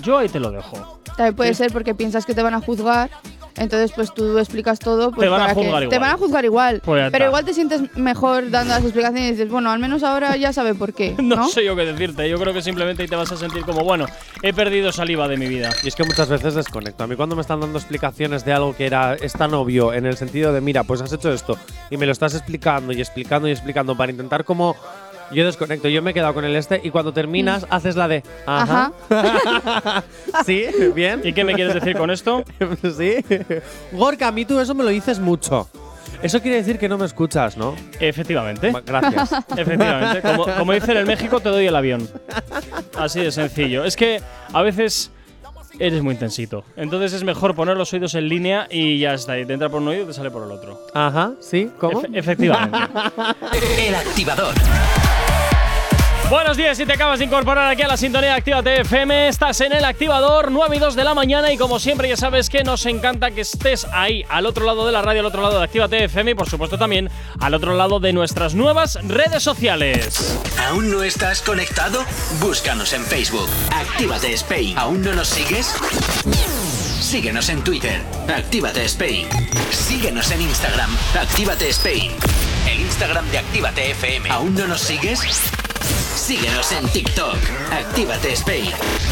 [0.01, 0.99] Yo ahí te lo dejo.
[1.17, 3.09] también puede ser porque piensas que te van a juzgar
[3.57, 5.99] entonces pues tú explicas todo pues, Te van a que- juzgar te igual.
[5.99, 9.49] van a juzgar igual Pues pero igual te sientes mejor dando las explicaciones y dices
[9.49, 12.29] bueno al menos ahora ya sabe por qué No, no, sé yo qué decirte.
[12.29, 14.05] Yo creo que simplemente ahí te vas a sentir como, bueno,
[14.43, 15.71] he perdido saliva de mi vida.
[15.83, 17.03] Y es que muchas veces desconecto.
[17.03, 20.05] A mí cuando me están dando explicaciones de algo que era es tan obvio en
[20.05, 21.57] el sentido de, mira, pues has hecho esto
[21.89, 24.77] y me lo estás explicando y explicando y explicando para intentar como
[25.31, 28.23] yo desconecto, yo me he quedado con el este y cuando terminas haces la de
[28.45, 28.91] ajá.
[30.45, 31.21] sí, bien.
[31.23, 32.43] ¿Y qué me quieres decir con esto?
[32.97, 33.15] sí.
[33.91, 35.69] Gorka, a mí tú eso me lo dices mucho.
[36.21, 37.75] Eso quiere decir que no me escuchas, ¿no?
[37.99, 38.73] Efectivamente.
[38.85, 39.31] Gracias.
[39.57, 40.21] Efectivamente.
[40.21, 42.09] Como, como dicen en México, te doy el avión.
[42.97, 43.85] Así de sencillo.
[43.85, 45.11] Es que a veces
[45.77, 46.65] eres muy intensito.
[46.75, 49.39] Entonces es mejor poner los oídos en línea y ya está.
[49.39, 50.81] Y te entra por un oído y te sale por el otro.
[50.93, 52.01] Ajá, sí, ¿cómo?
[52.01, 52.77] Efe- efectivamente.
[53.77, 54.55] El activador.
[56.29, 59.73] Buenos días, si te acabas de incorporar aquí a la sintonía Actívate FM, estás en
[59.73, 62.85] el activador 9 y 2 de la mañana y como siempre ya sabes que nos
[62.85, 66.03] encanta que estés ahí al otro lado de la radio, al otro lado de Actívate
[66.03, 70.39] FM y por supuesto también al otro lado de nuestras nuevas redes sociales.
[70.67, 72.05] ¿Aún no estás conectado?
[72.39, 73.49] Búscanos en Facebook.
[73.73, 74.77] Actívate Spain.
[74.77, 75.75] ¿Aún no nos sigues?
[77.01, 78.03] Síguenos en Twitter.
[78.27, 79.27] Actívate Spain.
[79.71, 80.95] Síguenos en Instagram.
[81.19, 82.11] Actívate Spain.
[82.69, 84.29] El Instagram de Actívate FM.
[84.29, 85.21] ¿Aún no nos sigues?
[86.29, 87.37] Síguenos en TikTok.
[87.71, 88.69] Actívate Spain.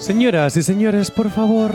[0.00, 1.74] Señoras y señores, por favor,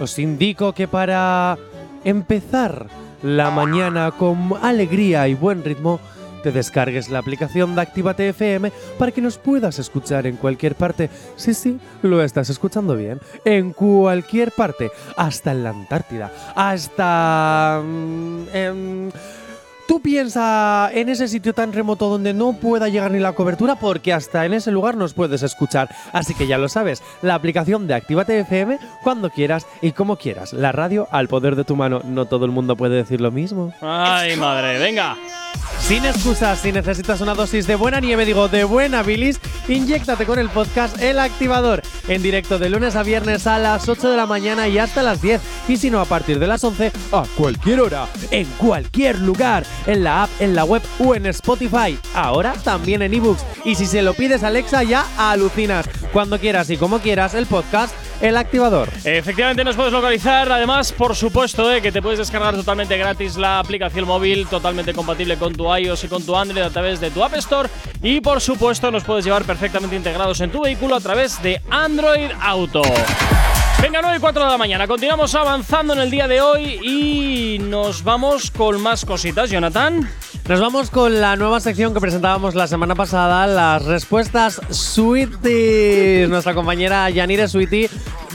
[0.00, 1.58] os indico que para
[2.04, 2.86] empezar
[3.24, 5.98] la mañana con alegría y buen ritmo,
[6.44, 11.10] te descargues la aplicación de Actívate FM para que nos puedas escuchar en cualquier parte.
[11.34, 13.20] Sí, sí, lo estás escuchando bien.
[13.44, 17.82] En cualquier parte, hasta en la Antártida, hasta...
[17.84, 19.10] mm, em,
[19.90, 24.12] Tú piensa en ese sitio tan remoto donde no pueda llegar ni la cobertura porque
[24.12, 25.88] hasta en ese lugar nos puedes escuchar.
[26.12, 30.52] Así que ya lo sabes, la aplicación de Actívate FM cuando quieras y como quieras.
[30.52, 32.02] La radio al poder de tu mano.
[32.04, 33.72] No todo el mundo puede decir lo mismo.
[33.80, 35.16] Ay, madre, venga.
[35.90, 40.38] Sin excusas, si necesitas una dosis de buena nieve, digo de buena bilis, inyéctate con
[40.38, 44.24] el podcast El Activador, en directo de lunes a viernes a las 8 de la
[44.24, 45.40] mañana y hasta las 10.
[45.66, 50.04] Y si no, a partir de las 11, a cualquier hora, en cualquier lugar, en
[50.04, 51.98] la app, en la web o en Spotify.
[52.14, 53.44] Ahora también en ebooks.
[53.64, 55.88] Y si se lo pides a Alexa, ya alucinas.
[56.12, 58.88] Cuando quieras y como quieras, el podcast El Activador.
[59.04, 63.58] Efectivamente nos puedes localizar, además por supuesto eh, que te puedes descargar totalmente gratis la
[63.58, 67.24] aplicación móvil, totalmente compatible con tu iOS y con tu Android a través de tu
[67.24, 67.68] App Store
[68.02, 72.30] y por supuesto nos puedes llevar perfectamente integrados en tu vehículo a través de Android
[72.40, 72.82] Auto.
[73.82, 74.86] Venga, 9 y 4 de la mañana.
[74.86, 80.08] Continuamos avanzando en el día de hoy y nos vamos con más cositas, Jonathan.
[80.48, 86.28] Nos vamos con la nueva sección que presentábamos la semana pasada, las respuestas Sweeties.
[86.28, 87.88] Nuestra compañera Yanire Sweetie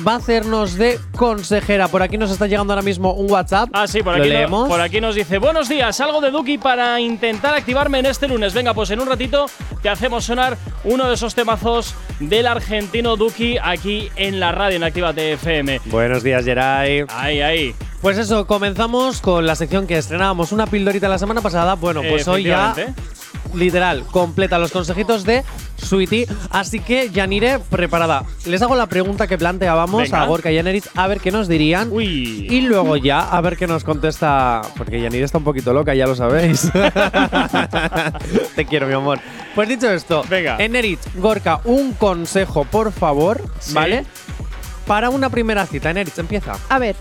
[0.06, 1.90] va a hacernos de consejera.
[1.90, 3.70] Por aquí nos está llegando ahora mismo un WhatsApp.
[3.74, 6.58] Ah, sí, por ¿Lo aquí, no- por aquí nos dice: Buenos días, algo de Duki
[6.58, 8.54] para intentar activarme en este lunes.
[8.54, 9.46] Venga, pues en un ratito
[9.82, 14.84] te hacemos sonar uno de esos temazos del argentino Duki aquí en la radio, en
[14.86, 15.82] Actívate FM.
[15.86, 17.06] Buenos días, Geray.
[17.10, 17.76] Ahí, ahí.
[18.02, 21.76] Pues eso, comenzamos con la sección que estrenábamos una pildorita la semana pasada.
[21.76, 22.76] Bueno, pues hoy ya,
[23.54, 25.44] literal, completa los consejitos de
[25.78, 26.28] Sweetie.
[26.52, 28.24] Así que, Yanire, preparada.
[28.46, 30.22] Les hago la pregunta que planteábamos Venga.
[30.22, 31.90] a Gorka y Yaneritz a ver qué nos dirían.
[31.92, 32.48] Uy.
[32.50, 34.62] Y luego ya, a ver qué nos contesta.
[34.78, 36.72] Porque Yanire está un poquito loca, ya lo sabéis.
[38.56, 39.20] Te quiero, mi amor.
[39.56, 40.58] Pues dicho esto, Venga.
[40.60, 43.74] Eneritz, Gorka, un consejo, por favor, Sí.
[43.74, 44.06] ¿vale?
[44.86, 45.90] Para una primera cita.
[45.90, 46.54] Eneritz, empieza.
[46.70, 46.96] A ver,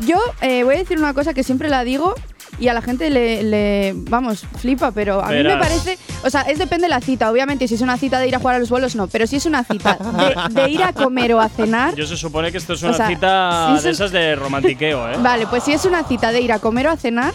[0.00, 2.14] yo eh, voy a decir una cosa que siempre la digo
[2.60, 6.40] y a la gente le, le- vamos, flipa, pero a mí me parece, o sea,
[6.42, 8.58] es depende de la cita, obviamente, si es una cita de ir a jugar a
[8.58, 9.96] los bolos, no, pero si es una cita
[10.50, 12.88] de, de ir a comer o a cenar, Yo se supone que esto es O
[12.88, 15.16] una sea, cita de esas de romantiqueo, ¿eh?
[15.22, 17.32] vale, pues si es una cita de ir a comer o a cenar,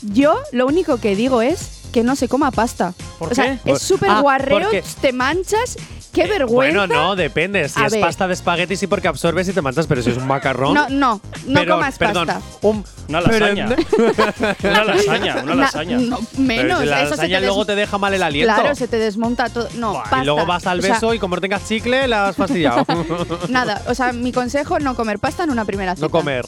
[0.00, 2.92] yo lo único que digo es que no se coma pasta.
[3.20, 3.72] ¿Por o sea, qué?
[3.72, 5.76] es súper Ah, guarreo, porque- te manchas,
[6.12, 6.76] qué Eh, vergüenza.
[6.78, 7.68] Bueno, no, depende.
[7.68, 8.00] Si A es ver.
[8.00, 10.74] pasta de espagueti, sí, porque absorbes y te manchas, pero si es un macarrón.
[10.74, 12.42] No, no, no Pero, comas perdón, pasta.
[12.62, 13.68] Un, Una lasaña.
[14.64, 15.98] una lasaña, una Na- lasaña.
[15.98, 18.54] no, Pero menos, si la eso se lasaña te luego te deja mal el aliento.
[18.54, 19.68] Claro, se te desmonta todo.
[19.76, 20.22] No, Buah, pasta.
[20.22, 22.84] y luego vas al O sea, beso y como no tengas chicle, la has fastidiado.
[23.48, 26.06] Nada, o sea, mi consejo, no comer pasta en una primera cita.
[26.06, 26.44] no comer.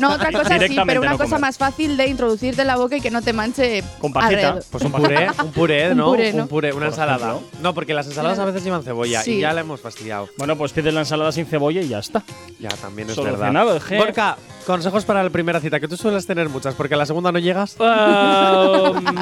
[0.00, 1.40] No, otra cosa sí, Directamente pero una no cosa comer.
[1.40, 4.45] más fácil de introducirte en la boca y que no te manche Con pajita.
[4.70, 6.06] Pues un puré, un puré, Un ¿no?
[6.06, 6.42] puré, ¿no?
[6.42, 7.30] Un puré, una ensalada.
[7.32, 7.58] ejemplo.
[7.62, 9.32] No, porque las ensaladas a veces llevan cebolla Sí.
[9.36, 10.28] y ya la hemos fastidiado.
[10.38, 12.22] Bueno, pues pides la ensalada sin cebolla y ya está.
[12.58, 13.86] Ya, también es Solucionado, verdad.
[13.88, 13.98] G.
[13.98, 17.30] Gorka, consejos para la primera cita, que tú sueles tener muchas, porque a la segunda
[17.32, 17.76] no llegas.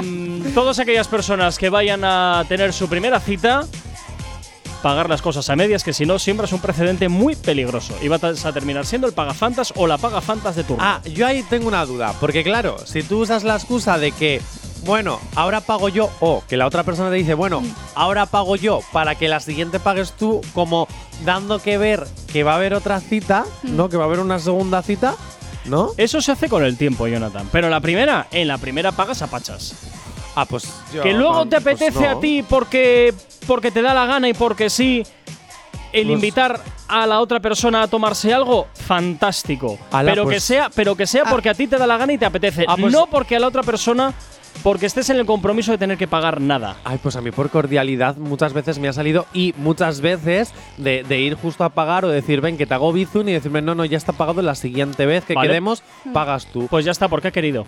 [0.03, 3.63] Mm, todas aquellas personas que vayan a tener su primera cita,
[4.83, 7.95] pagar las cosas a medias, que si no, siembras un precedente muy peligroso.
[8.03, 10.83] Y vas a terminar siendo el pagafantas o la pagafantas de turno.
[10.85, 14.41] Ah, yo ahí tengo una duda, porque claro, si tú usas la excusa de que,
[14.85, 17.63] bueno, ahora pago yo, o que la otra persona te dice, bueno,
[17.95, 20.87] ahora pago yo para que la siguiente pagues tú, como
[21.25, 23.89] dando que ver que va a haber otra cita, ¿no?
[23.89, 25.15] Que va a haber una segunda cita,
[25.65, 25.91] ¿no?
[25.97, 27.49] Eso se hace con el tiempo, Jonathan.
[27.51, 29.75] Pero la primera, en la primera pagas a pachas.
[30.37, 32.11] Ah, pues yo- que luego no, te pues apetece no.
[32.11, 33.15] a ti porque,
[33.47, 35.05] porque te da la gana y porque sí.
[35.93, 39.79] El Pues- invitar a la otra persona a tomarse algo, fantástico.
[39.93, 41.31] Ala, pero, que pues- sea, pero que sea Ah.
[41.31, 42.65] porque a ti te da la gana y te apetece.
[42.67, 44.13] Ah, pues- no porque a la otra persona,
[44.63, 46.77] porque estés en el compromiso de tener que pagar nada.
[46.85, 51.03] Ay, pues a mí por cordialidad muchas veces me ha salido y muchas veces de,
[51.03, 53.75] de ir justo a pagar o decir, ven, que te hago bizun y decirme, no,
[53.75, 55.49] no, ya está pagado la siguiente vez que Vale.
[55.49, 56.67] quedemos, pagas tú.
[56.69, 57.67] Pues ya está, porque ha querido.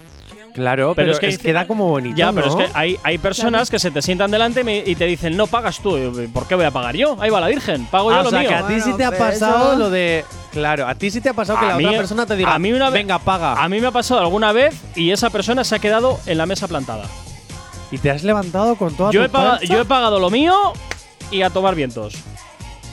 [0.57, 2.59] Claro, pero, es que queda como bonito, Ya, pero ¿no?
[2.61, 5.81] es que hay, hay personas que se te sientan delante y te dicen, no pagas
[5.81, 5.97] tú.
[5.99, 7.17] Y, ¿Por qué voy a pagar yo?
[7.21, 8.49] Ahí va la Virgen, pago yo Ah, lo o sea, mío.
[8.49, 10.25] que a ti sí te ha pero pasado eso- lo de.
[10.53, 12.59] Claro, a ti sí te ha pasado que la mí- otra persona te diga, a
[12.59, 13.63] mí una vez- venga, paga.
[13.63, 16.47] A mí me ha pasado alguna vez y esa persona se ha quedado en la
[16.47, 17.05] mesa plantada.
[17.93, 19.65] y te has levantado con toda Yo tu he, paga- panza.
[19.67, 20.73] yo he pagado lo mío
[21.31, 22.15] y a tomar vientos.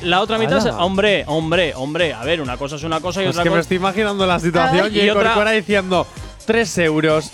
[0.04, 3.26] La otra mitad es, hombre, hombre, hombre, a ver, una cosa es una cosa y
[3.26, 3.62] Pues otra que me cosa.
[3.62, 6.06] estoy imaginando la situación Y y, otra- diciendo
[6.45, 7.32] 3 euros.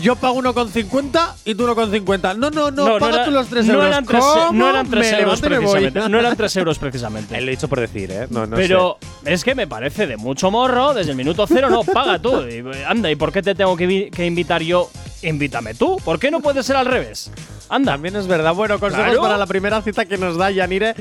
[0.00, 2.36] Yo pago 1,50 y tú 1,50.
[2.36, 3.86] No, no, no, paga era- tú los 3 no euros.
[3.88, 4.52] Eran ¿Cómo?
[4.52, 5.72] no eran tres Me euros levanto y me voy.
[5.74, 6.08] precisamente.
[6.10, 7.40] No eran 3 euros precisamente.
[7.40, 8.26] Lo he dicho por decir, ¿eh?
[8.30, 11.84] No, no Pero es que me parece de mucho morro, desde el minuto cero, no,
[11.84, 12.40] paga tú.
[12.48, 14.90] Y, anda, ¿y por qué te tengo que, vi- que invitar yo?
[15.22, 15.98] Invítame tú.
[16.04, 17.30] ¿Por qué no puede ser al revés?
[17.68, 17.92] Anda.
[17.92, 18.54] También es verdad.
[18.54, 19.22] Bueno, consejos Claro.
[19.22, 20.94] para la primera cita que nos da Yanire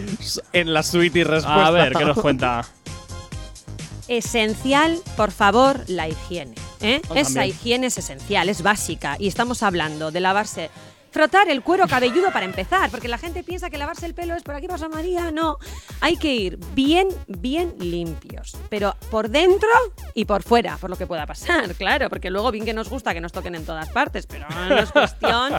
[0.53, 1.65] en la suite y respuesta.
[1.65, 2.63] A ver, ¿qué nos cuenta?
[4.07, 6.53] Esencial, por favor, la higiene.
[6.81, 7.01] ¿Eh?
[7.15, 9.15] Esa higiene es esencial, es básica.
[9.19, 10.69] Y estamos hablando de lavarse.
[11.11, 14.43] Frotar el cuero cabelludo para empezar, porque la gente piensa que lavarse el pelo es
[14.43, 15.29] por aquí pasa María.
[15.31, 15.57] No,
[15.99, 19.69] hay que ir bien, bien limpios, pero por dentro
[20.13, 23.13] y por fuera, por lo que pueda pasar, claro, porque luego bien que nos gusta
[23.13, 25.53] que nos toquen en todas partes, pero no es cuestión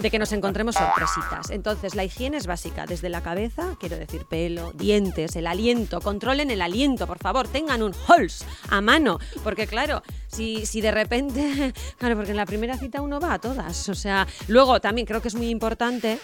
[0.00, 1.50] de que nos encontremos sorpresitas.
[1.50, 6.50] Entonces, la higiene es básica, desde la cabeza, quiero decir pelo, dientes, el aliento, controlen
[6.50, 11.72] el aliento, por favor, tengan un Halls a mano, porque claro, si, si de repente,
[11.98, 15.20] claro, porque en la primera cita uno va a todas, o sea, luego también creo
[15.20, 16.18] que es muy importante,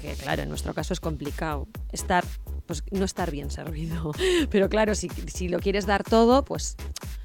[0.00, 2.24] que claro, en nuestro caso es complicado, estar
[2.66, 4.12] pues no estar bien servido.
[4.50, 6.76] Pero claro, si, si lo quieres dar todo, pues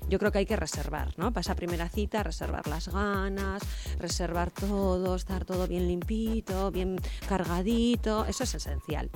[0.09, 1.31] yo creo que hay que reservar, ¿no?
[1.31, 3.61] Para esa primera cita, reservar las ganas,
[3.99, 9.11] reservar todo, estar todo bien limpito, bien cargadito, eso es esencial.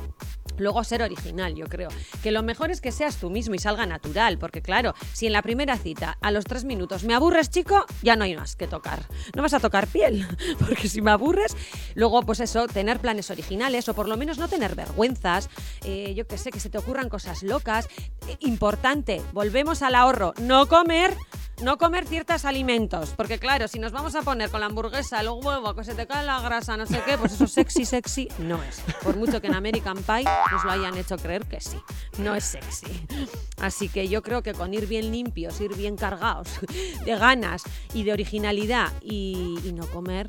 [0.58, 1.90] Luego ser original, yo creo.
[2.24, 5.34] Que lo mejor es que seas tú mismo y salga natural, porque claro, si en
[5.34, 8.68] la primera cita, a los tres minutos, me aburres, chico, ya no hay más que
[8.68, 9.00] tocar.
[9.36, 10.28] No vas a tocar piel,
[10.60, 11.56] porque si me aburres,
[11.96, 15.50] luego pues eso, tener planes originales o por lo menos no tener vergüenzas,
[15.84, 17.88] eh, yo que sé, que se te ocurran cosas locas.
[18.28, 21.16] Eh, importante, volvemos al ahorro, no comer
[21.62, 25.44] no comer ciertos alimentos, porque claro, si nos vamos a poner con la hamburguesa, los
[25.44, 28.62] huevos, que se te cae la grasa, no sé qué, pues eso sexy, sexy no
[28.64, 28.82] es.
[29.04, 31.78] Por mucho que en American Pie nos lo hayan hecho creer que sí,
[32.20, 32.88] no es sexy.
[33.60, 36.48] Así que yo creo que con ir bien limpios, ir bien cargados
[37.06, 40.28] de ganas y de originalidad y, y no comer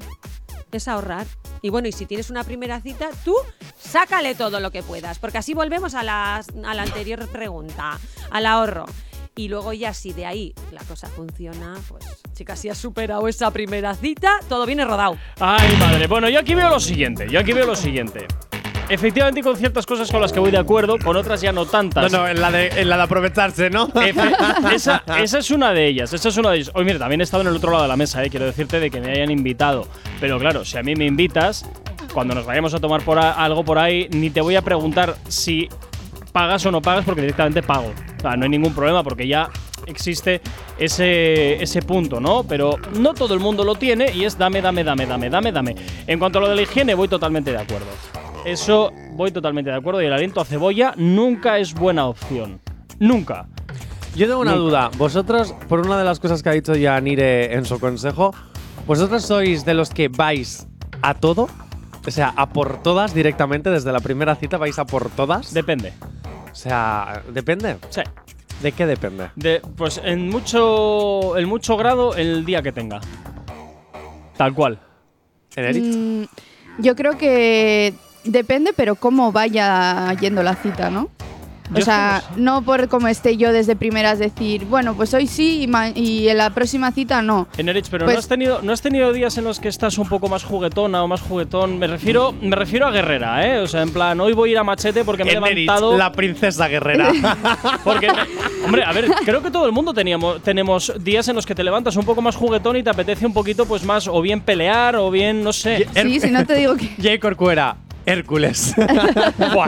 [0.73, 1.27] es ahorrar.
[1.63, 3.35] Y bueno, y si tienes una primera cita, tú
[3.79, 7.99] sácale todo lo que puedas, porque así volvemos a, las- a la anterior pregunta,
[8.31, 8.85] al ahorro.
[9.39, 13.51] Y luego ya si de ahí la cosa funciona, pues chicas, si has superado esa
[13.53, 15.17] primera cita, todo viene rodado.
[15.39, 16.09] Ay, madre.
[16.09, 17.29] Bueno, yo aquí veo lo siguiente.
[17.31, 18.27] Yo aquí veo lo siguiente.
[18.89, 22.11] Efectivamente, con ciertas cosas con las que voy de acuerdo, con otras ya no tantas.
[22.11, 23.89] No, no, en la de, en la de aprovecharse, ¿no?
[23.91, 26.71] Efe- esa, esa es una de ellas, esa es una de ellas.
[26.75, 28.81] Oye, mira, también he estado en el otro lado de la mesa, eh, quiero decirte
[28.81, 29.87] de que me hayan invitado.
[30.21, 31.65] Pero claro, si a mí me invitas,
[32.15, 35.17] cuando nos vayamos a tomar por a- algo por ahí, ni te voy a preguntar
[35.29, 35.69] si
[36.33, 37.93] pagas o no pagas, porque directamente pago.
[38.23, 39.49] No hay ningún problema, porque ya
[39.87, 40.41] existe
[40.79, 42.45] ese, ese punto, ¿no?
[42.45, 45.77] Pero no todo el mundo lo tiene y es dame, dame, dame, dame, dame, dame.
[46.07, 47.87] En cuanto a lo de la higiene, voy totalmente de acuerdo.
[48.45, 52.61] Eso voy totalmente de acuerdo y el aliento a cebolla nunca es buena opción.
[52.99, 53.47] Nunca.
[54.17, 54.63] Yo tengo una Nunca.
[54.63, 54.91] duda.
[54.97, 58.35] Vosotros, por una de las cosas que ha dicho ya Nire en su consejo,
[58.87, 60.67] ¿vosotros sois de los que vais
[61.03, 61.49] a todo?
[62.07, 65.53] O sea, a por todas directamente, desde la primera cita vais a por todas.
[65.53, 65.93] Depende.
[66.59, 67.77] O sea, ¿depende?
[67.91, 68.01] Sí.
[68.61, 69.31] ¿De qué depende?
[69.37, 73.01] De, pues en mucho, en mucho grado el día que tenga.
[74.37, 74.81] Tal cual.
[75.55, 75.95] ¿Enerit?
[75.95, 76.25] Mm,
[76.79, 77.95] yo creo que
[78.25, 81.11] depende, pero cómo vaya yendo la cita, ¿no?
[81.75, 86.29] O sea, no por cómo esté yo desde primeras decir, bueno, pues hoy sí y,
[86.29, 87.49] en la próxima cita no.
[87.57, 90.09] Enerich, pero Pues- ¿no, has tenido, ¿no has tenido días en los que estás un
[90.09, 91.79] poco más juguetona o más juguetón?
[91.79, 93.59] Me refiero, me refiero a guerrera, ¿eh?
[93.59, 95.97] O sea, en plan, hoy voy a ir a machete porque me he levantado.
[95.97, 97.13] la princesa guerrera.
[97.85, 98.09] Porque,
[98.65, 101.63] hombre, a ver, creo que todo el mundo teníamos, tenemos días en los que te
[101.63, 104.97] levantas un poco más juguetón y te apetece un poquito, pues más, o bien pelear,
[104.97, 105.87] o bien, no sé.
[105.95, 106.89] Sí, si no te digo que.
[107.01, 107.77] Jay Corcuera,
[108.09, 108.75] Hércules.
[109.55, 109.67] Buah,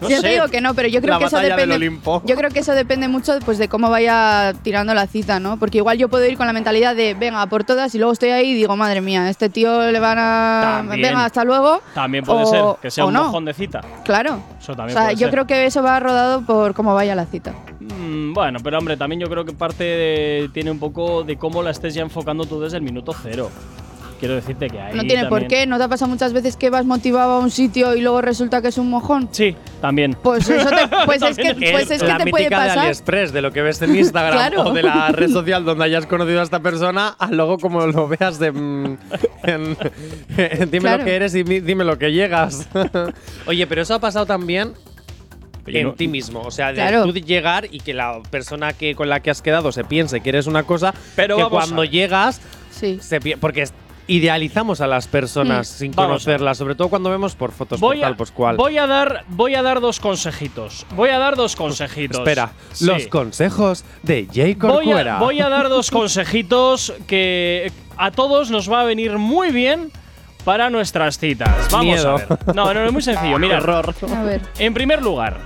[0.00, 0.22] no yo sé.
[0.22, 1.90] te digo que no, pero yo creo La que eso depende.
[2.24, 5.58] Yo creo que eso depende mucho pues, de cómo vaya tirando la cita, ¿no?
[5.58, 8.30] Porque igual yo puedo ir con la mentalidad de venga por todas y luego estoy
[8.30, 10.60] ahí y digo, madre mía, este tío le van a.
[10.78, 11.02] También.
[11.02, 11.80] Venga, hasta luego.
[11.94, 13.24] También puede o- ser que sea o un no.
[13.24, 13.80] mojón de cita.
[14.04, 14.40] Claro.
[14.60, 15.30] Eso O sea, puede yo ser.
[15.30, 17.52] creo que eso va rodado por cómo vaya la cita.
[17.80, 21.62] Mm, bueno, pero hombre, también yo creo que parte de- tiene un poco de cómo
[21.62, 23.50] la estés ya enfocando tú desde el minuto cero.
[24.20, 25.66] Quiero decirte que ahí No tiene por también- qué.
[25.66, 28.60] ¿No te ha pasado muchas veces que vas motivado a un sitio y luego resulta
[28.60, 29.28] que es un mojón?
[29.32, 30.14] Sí, también.
[30.22, 32.78] Pues eso te, pues es que, También pues es que la te puede de pasar.
[32.80, 34.64] AliExpress, de lo que ves en Instagram Claro.
[34.70, 38.08] o de la red social donde hayas conocido a esta persona, a luego como lo
[38.08, 38.52] veas de.
[38.52, 38.98] mm,
[39.44, 39.76] en-
[40.36, 40.98] en dime Claro.
[40.98, 42.68] lo que eres y dime lo que llegas.
[43.46, 44.74] Oye, pero eso ha pasado también
[45.66, 46.40] Oye, en no- ti mismo.
[46.42, 47.04] O sea, de Claro.
[47.06, 50.28] tú llegar y que la persona que con la que has quedado se piense que
[50.28, 52.98] eres una cosa, Pero que vamos cuando llegas Sí.
[53.00, 53.72] se pi- porque es-
[54.14, 55.78] idealizamos a las personas Mm.
[55.78, 58.56] sin Vamos conocerlas, sobre todo cuando vemos por fotos Voy por a, tal, pues cual.
[58.56, 60.86] voy a dar voy a dar dos consejitos.
[60.96, 62.18] Voy a dar dos consejitos.
[62.18, 62.86] Espera, Sí.
[62.86, 65.16] los consejos de Jay voy Corcuera.
[65.16, 69.90] a, voy a dar dos consejitos que a todos nos va a venir muy bien
[70.40, 71.68] para nuestras citas.
[71.70, 72.10] Vamos Miedo.
[72.10, 72.54] a ver.
[72.54, 73.38] No, no, es muy sencillo.
[73.40, 73.94] Mira, Error.
[74.14, 74.40] A ver.
[74.58, 75.38] En primer lugar,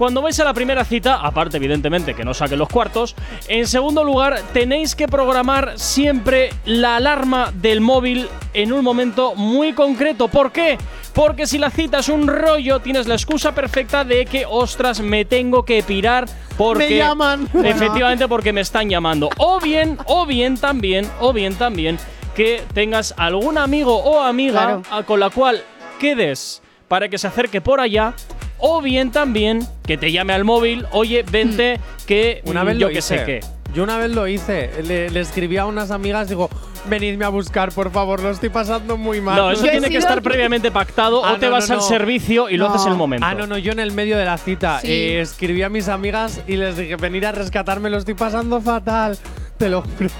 [0.00, 3.14] cuando vais a la primera cita, aparte evidentemente que no saquen los cuartos,
[3.48, 9.74] en segundo lugar tenéis que programar siempre la alarma del móvil en un momento muy
[9.74, 10.28] concreto.
[10.28, 10.78] ¿Por qué?
[11.14, 15.26] Porque si la cita es un rollo, tienes la excusa perfecta de que, ostras, me
[15.26, 16.24] tengo que pirar
[16.56, 16.88] porque...
[16.88, 17.46] Me llaman.
[17.62, 19.28] Efectivamente, porque me están llamando.
[19.36, 21.98] O bien, o bien también, o bien también
[22.34, 25.06] que tengas algún amigo o amiga Claro.
[25.06, 25.62] con la cual
[25.98, 28.14] quedes para que se acerque por allá.
[28.58, 32.86] O bien también que te llame al móvil, oye, vente, que Una mm, vez yo
[32.88, 33.18] lo que hice.
[33.18, 33.40] sé qué.
[33.74, 34.70] Yo una vez lo hice.
[34.82, 36.50] Le, le escribí a unas amigas, digo,
[36.86, 39.36] venidme a buscar, por favor, lo estoy pasando muy mal.
[39.36, 41.86] No, eso tiene que estar previamente pactado Ah, o te no, vas no, al no.
[41.86, 43.24] servicio y lo haces en el momento.
[43.26, 44.88] Ah, no, no, yo en el medio de la cita Sí.
[44.92, 49.16] eh, escribí a mis amigas y les dije, venid a rescatarme, lo estoy pasando fatal.
[49.60, 50.10] Te lo juro.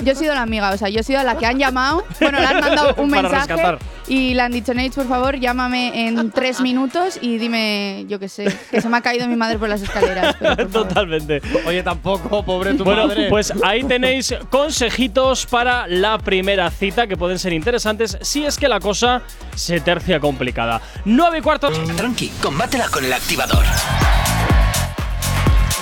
[0.00, 2.02] Yo he sido la amiga, o sea, yo he sido la que han llamado.
[2.18, 3.78] Bueno, le han mandado un Para mensaje rescatar.
[4.08, 8.30] y le han dicho, Nate, por favor, llámame en tres minutos y dime, yo qué
[8.30, 10.34] sé, que se me ha caído mi madre por las escaleras.
[10.40, 10.88] pero por favor.
[10.88, 11.42] Totalmente.
[11.66, 13.28] Oye, tampoco, pobre tu Bueno, madre.
[13.28, 18.66] pues ahí tenéis consejitos para la primera cita que pueden ser interesantes si es que
[18.66, 19.20] la cosa
[19.54, 20.80] se tercia complicada.
[21.04, 21.68] 9 y cuarto.
[21.96, 23.64] Tranqui, combátela con el activador.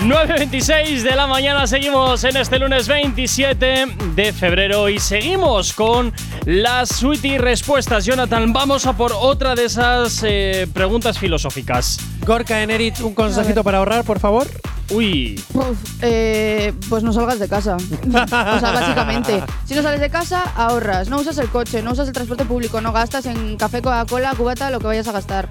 [0.03, 6.13] 9.26 de la mañana seguimos en este lunes 27 de febrero y seguimos con
[6.45, 8.05] las sweetie respuestas.
[8.05, 11.99] Jonathan, vamos a por otra de esas eh, preguntas filosóficas.
[12.25, 14.47] Gorka Eneritz, un consejito para ahorrar, por favor.
[14.91, 17.77] Uy, Uf, eh, pues no salgas de casa.
[17.77, 18.25] o sea,
[18.73, 19.43] básicamente.
[19.67, 21.09] Si no sales de casa, ahorras.
[21.09, 24.71] No usas el coche, no usas el transporte público, no gastas en café, Coca-Cola, cubata,
[24.71, 25.49] lo que vayas a gastar.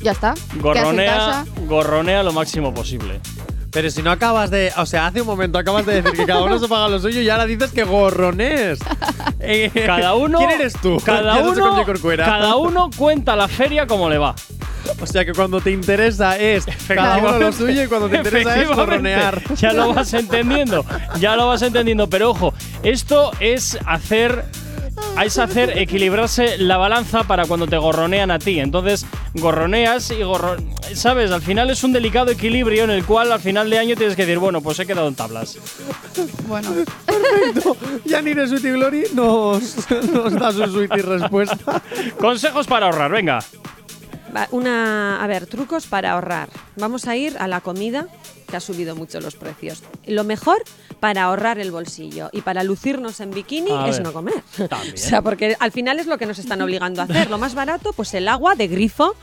[0.00, 0.34] Ya está.
[0.56, 1.44] Gorronea, casa.
[1.66, 3.20] gorronea lo máximo posible.
[3.74, 4.72] Pero si no acabas de.
[4.76, 7.20] O sea, hace un momento acabas de decir que cada uno se paga lo suyo
[7.20, 8.78] y ahora dices que gorrones.
[9.40, 10.38] Eh, Cada uno.
[10.38, 10.98] ¿Quién eres tú?
[11.04, 11.84] Cada uno,
[12.16, 14.34] cada uno cuenta la feria como le va.
[15.00, 18.60] O sea que cuando te interesa es cada uno lo suyo y cuando te interesa
[18.60, 19.42] es gorronear.
[19.56, 20.84] Ya lo vas entendiendo,
[21.18, 22.08] ya lo vas entendiendo.
[22.08, 24.44] Pero ojo, esto es hacer.
[25.22, 28.60] Es hacer equilibrarse la balanza para cuando te gorronean a ti.
[28.60, 30.56] Entonces, gorroneas y gorro...
[30.92, 31.30] ¿Sabes?
[31.30, 34.26] Al final es un delicado equilibrio en el cual al final de año tienes que
[34.26, 35.56] decir, bueno, pues he quedado en tablas.
[36.46, 36.70] Bueno,
[37.06, 37.76] Perfecto.
[38.04, 41.82] Yanire Sweetie Glory nos, nos da su sweetie respuesta.
[42.20, 43.38] Consejos para ahorrar, venga.
[44.36, 46.50] Va, Una, a ver, trucos para ahorrar.
[46.76, 48.06] Vamos a ir a la comida,
[48.54, 49.82] que ha subido mucho los precios.
[50.06, 50.62] Lo mejor
[51.00, 54.44] para ahorrar el bolsillo y para lucirnos en bikini A es ver, no comer.
[54.68, 54.94] también.
[54.94, 57.30] o sea, porque al final es lo que nos están obligando a hacer.
[57.30, 59.16] Lo más barato, pues el agua de grifo.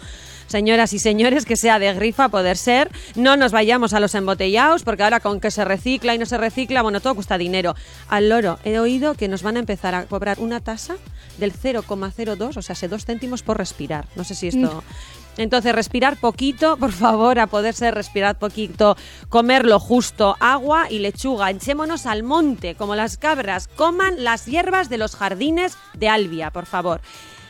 [0.48, 2.92] Señoras y señores, que sea de grifo a poder ser.
[3.16, 6.38] No nos vayamos a los embotellados, porque ahora con que se recicla y no se
[6.38, 7.74] recicla, bueno, todo cuesta dinero.
[8.10, 10.98] Al loro, he oído que nos van a empezar a cobrar una tasa
[11.38, 14.08] del 0,02, o sea, hace dos céntimos por respirar.
[14.18, 14.84] No sé si esto.
[15.38, 18.98] Entonces, respirar poquito, por favor, a poder ser respirar poquito,
[19.30, 21.50] comer lo justo, agua y lechuga.
[21.50, 23.68] Echémonos al monte, como las cabras.
[23.68, 27.02] Coman las hierbas de los jardines de Albia, por favor.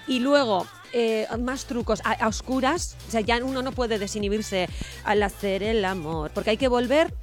[0.07, 2.01] Y luego, eh, más trucos.
[2.03, 4.67] A, a oscuras, o sea, ya uno no puede desinhibirse
[5.03, 7.13] al hacer el amor, porque hay que volver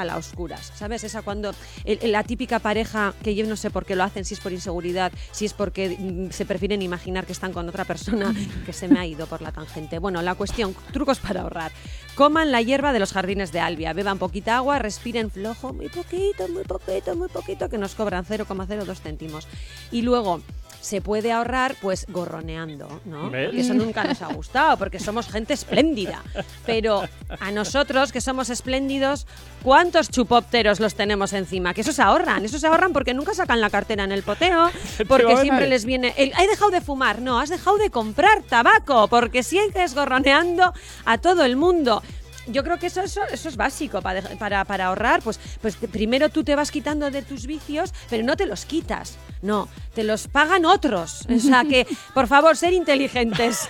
[0.00, 1.04] a las oscuras, ¿sabes?
[1.04, 4.34] Esa cuando el- la típica pareja que yo no sé por qué lo hacen, si
[4.34, 8.34] es por inseguridad, si es porque mm, se prefieren imaginar que están con otra persona
[8.66, 9.98] que se me ha ido por la tangente.
[9.98, 11.72] Bueno, la cuestión, trucos para ahorrar.
[12.14, 16.48] Coman la hierba de los jardines de Albia, beban poquita agua, respiren flojo, muy poquito,
[16.48, 19.46] muy poquito, muy poquito, que nos cobran 0,02 céntimos.
[19.90, 20.42] Y luego
[20.80, 23.30] se puede ahorrar pues gorroneando, ¿no?
[23.30, 23.46] ¿Ves?
[23.46, 26.22] Porque eso nunca nos ha gustado, porque somos gente espléndida.
[26.66, 27.02] Pero
[27.40, 29.26] a nosotros, que somos espléndidos,
[29.62, 31.74] ¿cuántos chupópteros los tenemos encima?
[31.74, 34.70] Que esos se ahorran, esos ahorran porque nunca sacan la cartera en el poteo,
[35.08, 36.14] porque siempre les viene...
[36.16, 40.72] el, he dejado de fumar, no, has dejado de comprar tabaco, porque sigues gorroneando
[41.04, 42.02] a todo el mundo.
[42.46, 45.22] Yo creo que eso, eso, eso es básico para, para, para ahorrar.
[45.22, 49.18] Pues, pues primero tú te vas quitando de tus vicios, pero no te los quitas.
[49.42, 51.26] No, te los pagan otros.
[51.34, 53.68] O sea que, por favor, ser inteligentes.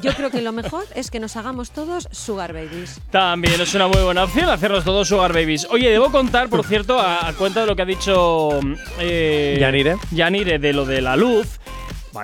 [0.00, 3.00] Yo creo que lo mejor es que nos hagamos todos sugar babies.
[3.10, 5.66] También es una muy buena opción hacerlos todos Sugar Babies.
[5.70, 8.58] Oye, debo contar, por cierto, a, a cuenta de lo que ha dicho
[8.98, 9.96] eh, Yanire.
[10.10, 11.60] Yanire de lo de la luz.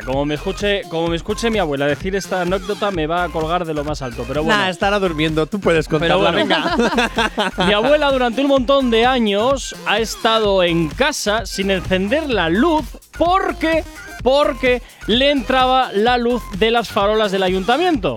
[0.05, 3.65] Como me escuche, como me escuche mi abuela decir esta anécdota, me va a colgar
[3.65, 4.25] de lo más alto.
[4.29, 5.47] Pero bueno, Nah, estará durmiendo.
[5.47, 6.33] Tú puedes contarla.
[6.33, 6.73] Pero bueno.
[6.77, 7.53] Venga.
[7.67, 12.85] mi abuela durante un montón de años ha estado en casa sin encender la luz
[13.17, 13.85] porque
[14.23, 18.17] porque le entraba la luz de las farolas del ayuntamiento.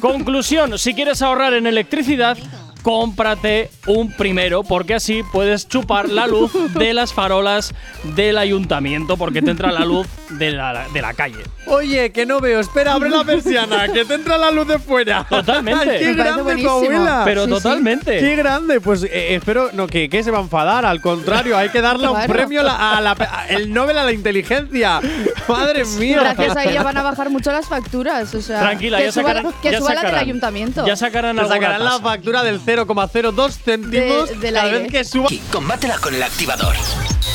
[0.00, 2.38] Conclusión, si quieres ahorrar en electricidad,
[2.82, 7.74] cómprate un primero porque así puedes chupar la luz de las farolas
[8.14, 11.38] del ayuntamiento porque te entra la luz de la, de la calle.
[11.66, 12.60] Oye, que no veo.
[12.60, 15.24] Espera, abre la persiana, que te entra la luz de fuera.
[15.28, 15.98] Totalmente.
[15.98, 17.22] ¡Qué grande tu abuela!
[17.24, 17.52] Pero Sí, sí.
[17.62, 18.18] totalmente.
[18.18, 18.80] ¡Qué grande!
[18.80, 20.84] Pues eh, espero no, que, que se va a enfadar.
[20.84, 24.04] Al contrario, hay que darle un premio a la- a la- a- el Nobel a
[24.04, 25.00] la inteligencia.
[25.48, 26.18] ¡Madre mía!
[26.20, 28.34] gracias a ella van a bajar mucho las facturas.
[28.34, 30.24] O sea, Tranquila, que ya suba, sacarán, que ya suba la del sacarán.
[30.24, 30.86] ayuntamiento.
[30.86, 34.78] Ya sacarán sacarán la factura del 0,02 céntimos De- del cada aire.
[34.82, 35.26] vez que suba.
[35.30, 36.74] Y combátela con el activador.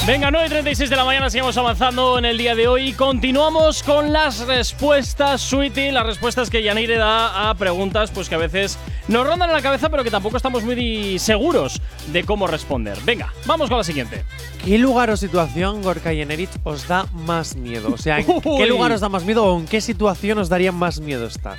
[0.07, 4.13] Venga, 9.36 de la mañana, seguimos avanzando en el día de hoy y continuamos con
[4.13, 8.77] las respuestas, Sweetie, las respuestas que Yanire da a preguntas pues que a veces
[9.07, 12.99] nos rondan en la cabeza pero que tampoco estamos muy di- seguros de cómo responder.
[13.03, 14.23] Venga, vamos con la siguiente.
[14.63, 17.89] ¿Qué lugar o situación, Gorka y Enerich, os da más miedo?
[17.91, 18.57] O sea, ¿en Uy.
[18.59, 21.57] qué lugar os da más miedo o en qué situación os daría más miedo estar?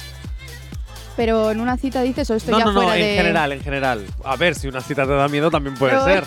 [1.16, 3.16] Pero en una cita dices o esto No, ya no, no, fuera en de.
[3.16, 4.06] general, en general.
[4.24, 6.24] A ver, si una cita te da miedo también puede Pero, ser.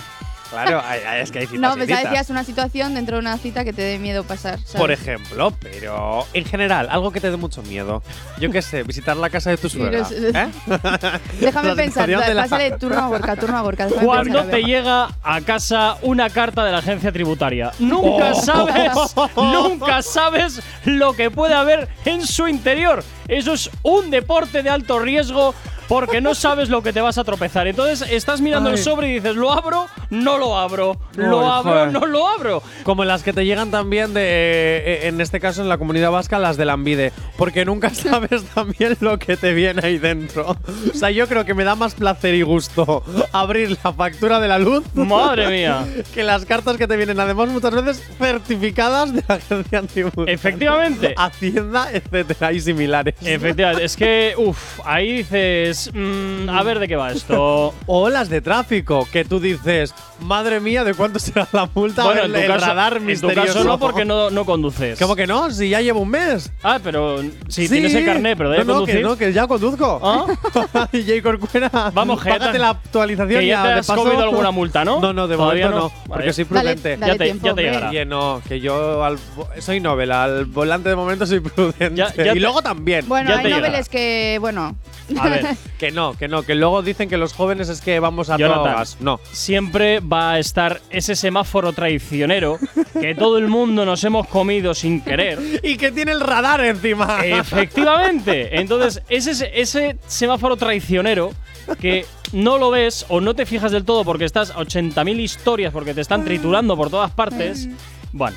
[0.49, 0.81] Claro,
[1.21, 3.81] es que hay citas No, pues decías una situación dentro de una cita que te
[3.81, 4.59] dé miedo pasar.
[4.59, 4.75] ¿sabes?
[4.75, 8.01] Por ejemplo, pero en general, algo que te dé mucho miedo.
[8.39, 10.07] Yo qué sé, visitar la casa de tu suegra.
[10.11, 10.49] ¿eh?
[11.39, 13.87] Déjame pensar, pásale turno a Gorka, turno a Gorka.
[13.87, 18.41] Cuando te llega a casa una carta de la agencia tributaria, nunca Oh.
[18.41, 18.91] sabes,
[19.35, 23.03] nunca sabes lo que puede haber en su interior.
[23.27, 25.53] Eso es un deporte de alto riesgo
[25.89, 27.67] porque no sabes lo que te vas a tropezar.
[27.67, 29.87] Entonces estás mirando el sobre y dices, ¿lo abro?
[30.11, 30.97] No lo abro.
[31.15, 31.71] ¿Lo Ay, abro?
[31.71, 31.91] joder.
[31.91, 32.63] No lo abro.
[32.83, 36.37] Como las que te llegan también de, eh, en este caso en la comunidad vasca,
[36.37, 37.11] las del Ambide.
[37.37, 40.55] Porque nunca sabes también lo que te viene ahí dentro.
[40.93, 44.47] O sea, yo creo que me da más placer y gusto abrir la factura de
[44.47, 45.87] la luz Madre mía.
[46.13, 50.33] que las cartas que te vienen, además, muchas veces certificadas de la agencia tributaria.
[50.33, 51.15] Efectivamente.
[51.17, 53.15] Hacienda, etcétera, y similares.
[53.23, 57.73] Efectivamente, es que, uff, ahí dices, mm, a ver de qué va esto.
[57.85, 62.03] O las de tráfico, que tú dices, madre mía, ¿de cuánto será la multa?
[62.03, 63.45] Bueno, en tu, el caso, radar en tu misterioso.
[63.53, 64.99] caso no, porque no, no conduces.
[64.99, 65.49] ¿Cómo que no?
[65.51, 66.51] Si ya llevo un mes.
[66.63, 67.69] Ah, pero si Sí.
[67.69, 68.95] tienes el carnet, pero de no, no, conducir.
[68.97, 69.99] que no, que ya conduzco.
[70.03, 70.25] ¿Ah?
[71.23, 74.51] Corcuera, Vamos, que págate te- la actualización que ya te de has paso- comido alguna
[74.51, 74.99] multa, ¿no?
[74.99, 76.03] No, no, de Todavía momento no, no.
[76.07, 76.33] porque Vale.
[76.33, 76.97] soy prudente.
[76.97, 77.65] dale Ya te- tiempo, ya te hombre.
[77.65, 77.89] llegará.
[77.89, 79.19] Oye, no, que yo al-
[79.59, 81.91] soy novela, al volante de momento soy prudente.
[81.95, 83.07] Ya- ya y luego también.
[83.07, 84.75] Bueno, Ya hay noveles que, bueno.
[85.19, 85.45] A ver,
[85.79, 88.63] que no, que no, que luego dicen que los jóvenes es que vamos a Jonathan.
[88.63, 88.97] drogas.
[88.99, 89.19] No.
[89.31, 92.59] Siempre va a estar ese semáforo traicionero
[92.99, 95.39] que todo el mundo nos hemos comido sin querer.
[95.63, 97.19] Y que tiene el radar encima.
[97.25, 98.59] Efectivamente.
[98.59, 101.31] Entonces, ese, ese semáforo traicionero
[101.79, 105.71] que no lo ves o no te fijas del todo porque estás a 80.000 historias
[105.71, 107.69] porque te están triturando por todas partes.
[108.11, 108.35] Bueno,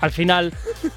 [0.00, 0.52] al final,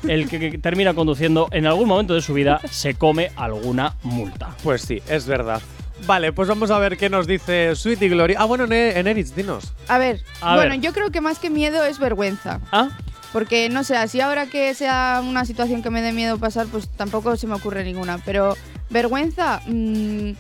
[0.08, 4.50] el que, que termina conduciendo en algún momento de su vida se come alguna multa.
[4.64, 5.62] Pues sí, es verdad.
[6.06, 8.38] Vale, pues vamos a ver qué nos dice Sweetie Gloria.
[8.40, 9.74] Ah, bueno, en, Eritz, dinos.
[9.88, 10.82] A ver, A bueno, ver.
[10.82, 12.60] yo creo que más que miedo es vergüenza.
[12.72, 12.90] ¿Ah?
[13.34, 16.88] Porque no sé, así ahora que sea una situación que me dé miedo pasar, pues
[16.90, 18.20] tampoco se me ocurre ninguna.
[18.20, 18.56] Pero
[18.90, 20.32] vergüenza, mm,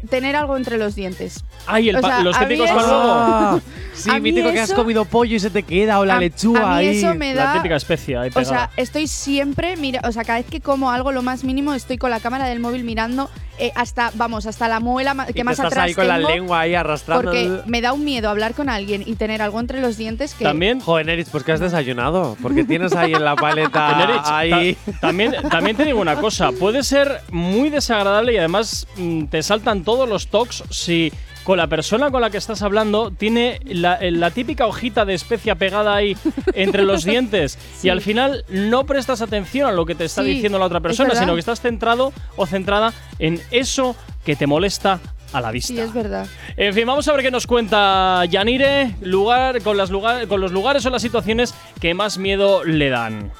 [0.00, 1.44] que tener algo entre los dientes.
[1.66, 3.60] Ay, el O sea, los típicos eso- para luego.
[3.96, 6.18] Ah, sí, mítico que has eso- comido pollo y se te queda, o la A-
[6.18, 6.98] lechuga a mí ahí.
[6.98, 7.52] eso me La da.
[7.54, 11.12] típica especia ahí O sea, estoy siempre, mira, o sea, cada vez que como algo
[11.12, 13.30] lo más mínimo, estoy con la cámara del móvil mirando
[13.60, 16.08] eh, hasta, vamos, hasta la muela ma- Y que te más estás atrás ahí con
[16.08, 17.22] la tengo, lengua ahí arrastrando.
[17.30, 20.42] Porque me da un miedo hablar con alguien y tener algo entre los dientes que.
[20.44, 22.36] También Joder, Eritz, pues que has desayunado.
[22.42, 23.88] Porque tienes ahí en la paleta.
[23.96, 24.76] Tenerich, ahí.
[24.86, 29.40] ta- también, también te digo una cosa, puede ser muy desagradable y además mm, te
[29.44, 31.12] saltan todos los tocs si
[31.42, 35.56] con la persona con la que estás hablando tiene la, la típica hojita de especia
[35.56, 36.16] pegada ahí
[36.54, 40.34] entre los dientes y al final no prestas atención a lo que te está Sí,
[40.34, 43.94] diciendo la otra persona, sino que estás centrado o centrada en eso
[44.24, 45.00] que te molesta
[45.34, 45.74] a la vista.
[45.74, 46.26] Sí, es verdad.
[46.56, 50.52] En fin, vamos a ver qué nos cuenta Yanire lugar, con, las lugar, con los
[50.52, 53.32] lugares o las situaciones que más miedo le dan.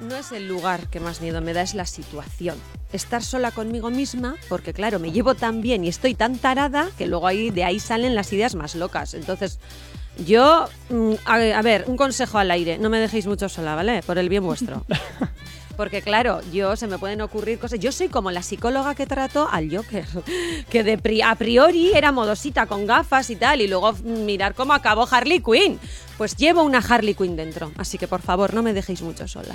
[0.00, 2.58] No es el lugar que más miedo me da, es la situación.
[2.92, 7.06] Estar sola conmigo misma, porque claro, me llevo tan bien y estoy tan tarada que
[7.06, 9.14] luego ahí, de ahí salen las ideas más locas.
[9.14, 9.58] Entonces,
[10.18, 14.02] yo, mm, a, a ver, un consejo al aire, no me dejéis mucho sola, ¿vale?
[14.02, 14.84] Por el bien vuestro.
[15.76, 17.80] Porque claro, yo se me pueden ocurrir cosas.
[17.80, 20.06] Yo soy como la psicóloga que trató al Joker,
[20.70, 24.54] que de pri- a priori era modosita con gafas y tal, y luego mm, mirar
[24.54, 25.78] cómo acabó Harley Quinn.
[26.16, 29.54] Pues llevo una Harley Quinn dentro, así que por favor no me dejéis mucho sola.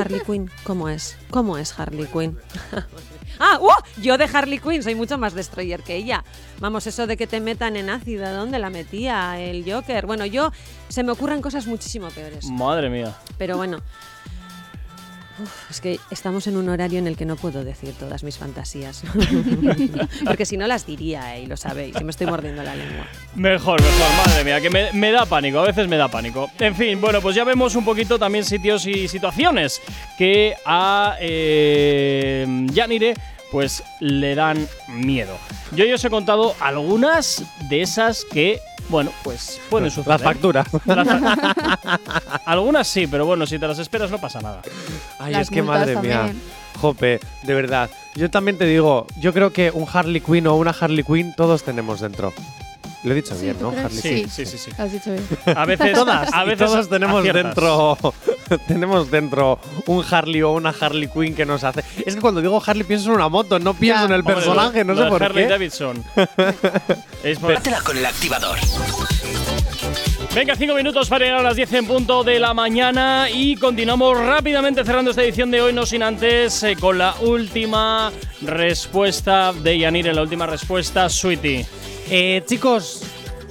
[0.00, 1.16] Harley Quinn, ¿cómo es?
[1.30, 2.38] ¿Cómo es Harley Quinn?
[3.38, 4.00] ah, ¡uh!
[4.00, 6.24] yo de Harley Quinn soy mucho más destroyer que ella.
[6.58, 10.06] Vamos, eso de que te metan en ácido, ¿dónde la metía el Joker?
[10.06, 10.52] Bueno, yo
[10.88, 12.46] se me ocurren cosas muchísimo peores.
[12.46, 13.14] Madre mía.
[13.36, 13.82] Pero bueno.
[15.42, 18.38] Uf, es que estamos en un horario en el que no puedo decir todas mis
[18.38, 19.02] fantasías.
[20.24, 23.06] Porque si no las diría, eh, y lo sabéis, y me estoy mordiendo la lengua.
[23.34, 26.50] Mejor, mejor, madre mía, que me, me da pánico, a veces me da pánico.
[26.58, 29.80] En fin, bueno, pues ya vemos un poquito también sitios y situaciones
[30.16, 33.14] que a eh, Yanire
[33.54, 35.38] pues le dan miedo.
[35.76, 38.58] Yo ya os he contado algunas de esas que,
[38.88, 40.08] bueno, pues pueden suceder.
[40.20, 40.66] Las facturas.
[40.84, 42.00] Las fa-
[42.46, 44.62] algunas sí, pero bueno, si te las esperas no pasa nada.
[45.18, 46.32] Ay, Las es que madre mía.
[46.80, 47.88] Jope, de verdad.
[48.16, 51.62] Yo también te digo, yo creo que un Harley Quinn o una Harley Quinn todos
[51.62, 52.32] tenemos dentro.
[53.04, 53.78] Lo he dicho Sí, bien, ¿tú ¿no?
[53.78, 54.70] Harley Sí, sí, sí, sí.
[54.78, 55.24] Has dicho bien.
[55.56, 57.44] A veces, Todas, a veces todos tenemos aciertas.
[57.44, 57.98] dentro
[58.66, 61.84] tenemos dentro un Harley o una Harley Quinn que nos hace.
[62.06, 64.06] Es que cuando digo Harley pienso en una moto, no pienso Ya.
[64.06, 65.50] en el Hombre, personaje, no lo sé de por Harley qué.
[65.50, 66.04] Davidson.
[67.22, 68.58] Es por- con el activador.
[70.34, 74.18] Venga, cinco minutos para llegar a las 10 en punto de la mañana y continuamos
[74.18, 78.10] rápidamente cerrando esta edición de hoy, no sin antes eh, con la última
[78.42, 81.64] respuesta de Yanir, en la última respuesta, Sweetie.
[82.10, 83.02] Eh, chicos,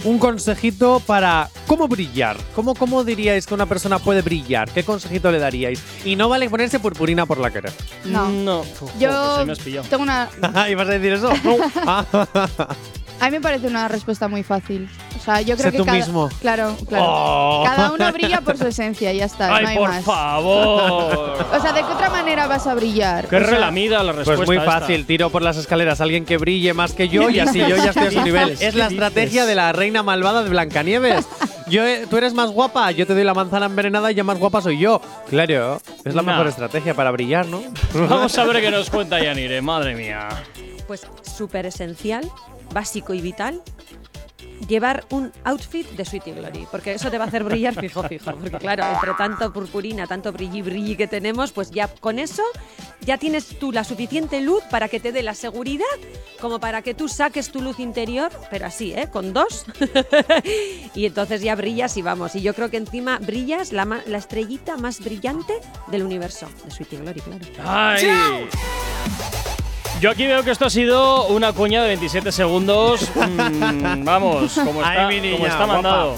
[0.03, 2.37] un consejito para cómo brillar.
[2.55, 4.69] ¿Cómo, ¿Cómo diríais que una persona puede brillar?
[4.71, 5.81] ¿Qué consejito le daríais?
[6.05, 7.71] Y no vale ponerse purpurina por la cara.
[8.05, 8.29] No.
[8.29, 8.59] No.
[8.61, 9.87] Uf, pues Yo ahí me has pillado.
[9.89, 10.29] tengo una.
[10.69, 11.31] ¿Ibas a decir eso?
[11.43, 11.57] No.
[11.85, 12.05] Ah.
[13.23, 14.89] A mí me parece una respuesta muy fácil.
[15.17, 16.29] O sea, yo creo Sé que tú cada, mismo.
[16.41, 17.05] Claro, claro.
[17.07, 17.63] Oh.
[17.65, 19.55] Cada uno brilla por su esencia ya está.
[19.55, 20.03] Ay, no hay por más.
[20.03, 21.45] favor.
[21.53, 23.27] O sea, ¿de qué otra manera vas a brillar?
[23.27, 24.35] Qué O sea, relamida la respuesta.
[24.45, 24.79] Pues muy esta.
[24.79, 27.75] fácil, tiro por las escaleras a alguien que brille más que yo y así yo
[27.77, 28.57] ya estoy a su nivel.
[28.59, 29.47] Es la ¿Qué estrategia dices?
[29.47, 31.25] de la reina malvada de Blancanieves.
[31.67, 34.37] Yo, eh, tú eres más guapa, yo te doy la manzana envenenada y ya más
[34.37, 35.01] guapa soy yo.
[35.29, 36.31] Claro, es la Nah.
[36.33, 37.61] mejor estrategia para brillar, ¿no?
[37.93, 40.27] Vamos a ver qué nos cuenta Yanire, madre mía.
[40.87, 42.29] Pues súper esencial,
[42.73, 43.61] básico y vital.
[44.67, 48.31] Llevar un outfit de Sweetie Glory, porque eso te va a hacer brillar fijo, fijo.
[48.31, 52.43] Porque claro, entre tanto purpurina, tanto brilli brilli que tenemos, pues ya con eso
[53.05, 55.85] ya tienes tú la suficiente luz para que te dé la seguridad,
[56.39, 59.09] como para que tú saques tu luz interior, pero así, ¿eh?
[59.11, 59.65] Con dos.
[60.95, 62.35] y entonces ya brillas y vamos.
[62.35, 65.53] Y yo creo que encima brillas la, la estrellita más brillante
[65.87, 67.41] del universo, de Sweetie Glory, claro.
[67.65, 68.47] ¡Ay!
[70.03, 73.09] Yo aquí veo que esto ha sido una cuña de 27 segundos.
[73.23, 75.73] Mm, vamos, como está, Ay, mi niña, como está guapa.
[75.73, 76.15] mandado.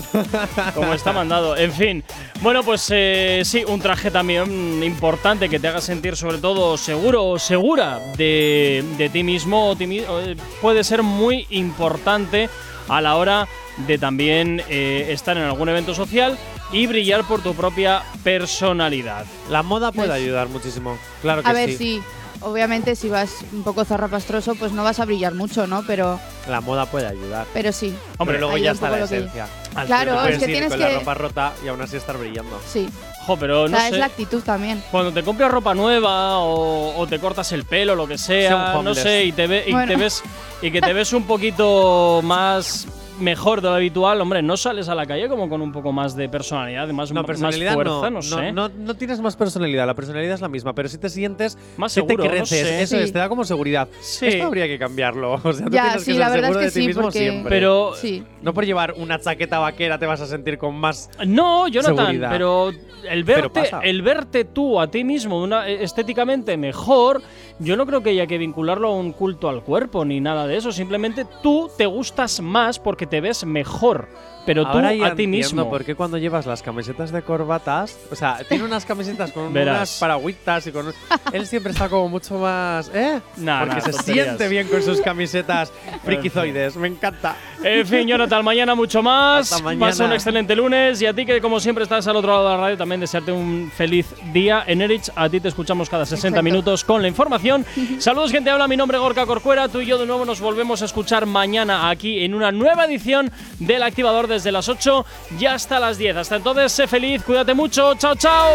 [0.74, 1.58] Como está mandado.
[1.58, 2.04] En fin.
[2.42, 7.26] Bueno, pues eh, sí, un traje también importante que te haga sentir sobre todo seguro
[7.26, 12.50] o segura de, de ti mismo o ti eh, puede ser muy importante
[12.90, 13.48] a la hora
[13.86, 16.38] de también eh, estar en algún evento social
[16.72, 19.26] y brillar por tu propia personalidad.
[19.50, 20.24] La moda puede ¿Ves?
[20.24, 20.98] ayudar muchísimo.
[21.22, 22.02] Claro que A ver, sí.
[22.46, 25.84] Obviamente, si vas un poco zarrapastroso, pues no vas a brillar mucho, ¿no?
[25.88, 27.48] Pero, La moda puede ayudar.
[27.54, 27.94] pero sí.
[28.20, 29.48] Hombre, luego ya está la lo que- esencia.
[29.88, 30.86] Claro, es que tienes con que.
[30.86, 32.62] la ropa rota y aún así estar brillando.
[32.72, 32.88] Sí.
[33.26, 33.94] Jo, pero O no sea, sé.
[33.96, 34.82] es la actitud también.
[34.92, 38.94] Cuando te compras ropa nueva o, o te cortas el pelo, lo que Sea no
[38.94, 39.92] sé, y te, ve- y Bueno.
[39.92, 40.22] te ves
[40.62, 42.88] y que te ves un poquito más
[43.20, 46.16] mejor de lo habitual, hombre, no sales a la calle como con un poco más
[46.16, 48.52] de personalidad, más, No, más fuerza, no, no, sé.
[48.52, 51.92] no, no tienes más personalidad, la personalidad es la misma, pero si te sientes Más
[51.94, 52.82] seguro, te no creces, sé.
[52.82, 53.04] eso Sí.
[53.04, 53.88] es, te da como seguridad.
[54.02, 54.28] Sí.
[54.28, 55.34] Esto habría que cambiarlo.
[55.44, 56.82] O sea, tú Ya, tienes sí, que la ser verdad seguro es de que ti
[56.82, 57.50] sí, mismo porque- siempre.
[57.50, 58.24] Pero Sí.
[58.42, 62.30] no por llevar una chaqueta vaquera te vas a sentir con más No, Jonathan, Seguridad.
[62.32, 62.72] pero
[63.10, 67.22] el verte, el verte tú a ti mismo de una, eh, estéticamente mejor,
[67.60, 70.58] yo no creo que haya que vincularlo a un culto al cuerpo ni nada de
[70.58, 70.72] eso.
[70.72, 74.08] Simplemente tú te gustas más porque te ves mejor.
[74.46, 75.70] Pero tú Ahora ya a ti mismo.
[75.70, 79.76] por qué cuando llevas las camisetas de corbatas, o sea, tiene unas camisetas con Verás.
[79.78, 80.94] unas paragüitas y con
[81.34, 83.22] él siempre está como mucho más, ¿eh?
[83.38, 84.26] Nah, Porque nah, se tonterías.
[84.26, 85.72] siente bien con sus camisetas
[86.04, 87.36] frikizoides, me encanta.
[87.64, 89.52] En fin, Jonathan, mañana mucho más.
[89.52, 89.88] Hasta mañana.
[89.88, 91.02] Pasa un excelente lunes.
[91.02, 93.32] Y a ti, que como siempre estás al otro lado de la radio, también desearte
[93.32, 94.64] un feliz día.
[94.68, 96.44] En Erich, a ti te escuchamos cada 60 Exacto.
[96.44, 97.66] minutos con la información.
[98.00, 98.50] Saludos, gente.
[98.52, 99.68] Habla mi nombre, Gorka Corcuera.
[99.68, 103.32] Tú y yo de nuevo nos volvemos a escuchar mañana aquí en una nueva edición
[103.60, 105.06] del Activador desde las 8
[105.40, 106.18] y hasta las 10.
[106.18, 107.96] Hasta entonces, sé feliz, cuídate mucho.
[107.96, 108.52] Chao, chao.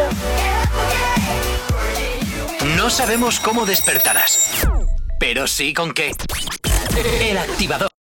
[2.76, 4.66] No sabemos cómo despertarás,
[5.18, 6.12] pero sí con qué.
[7.20, 7.99] El activador.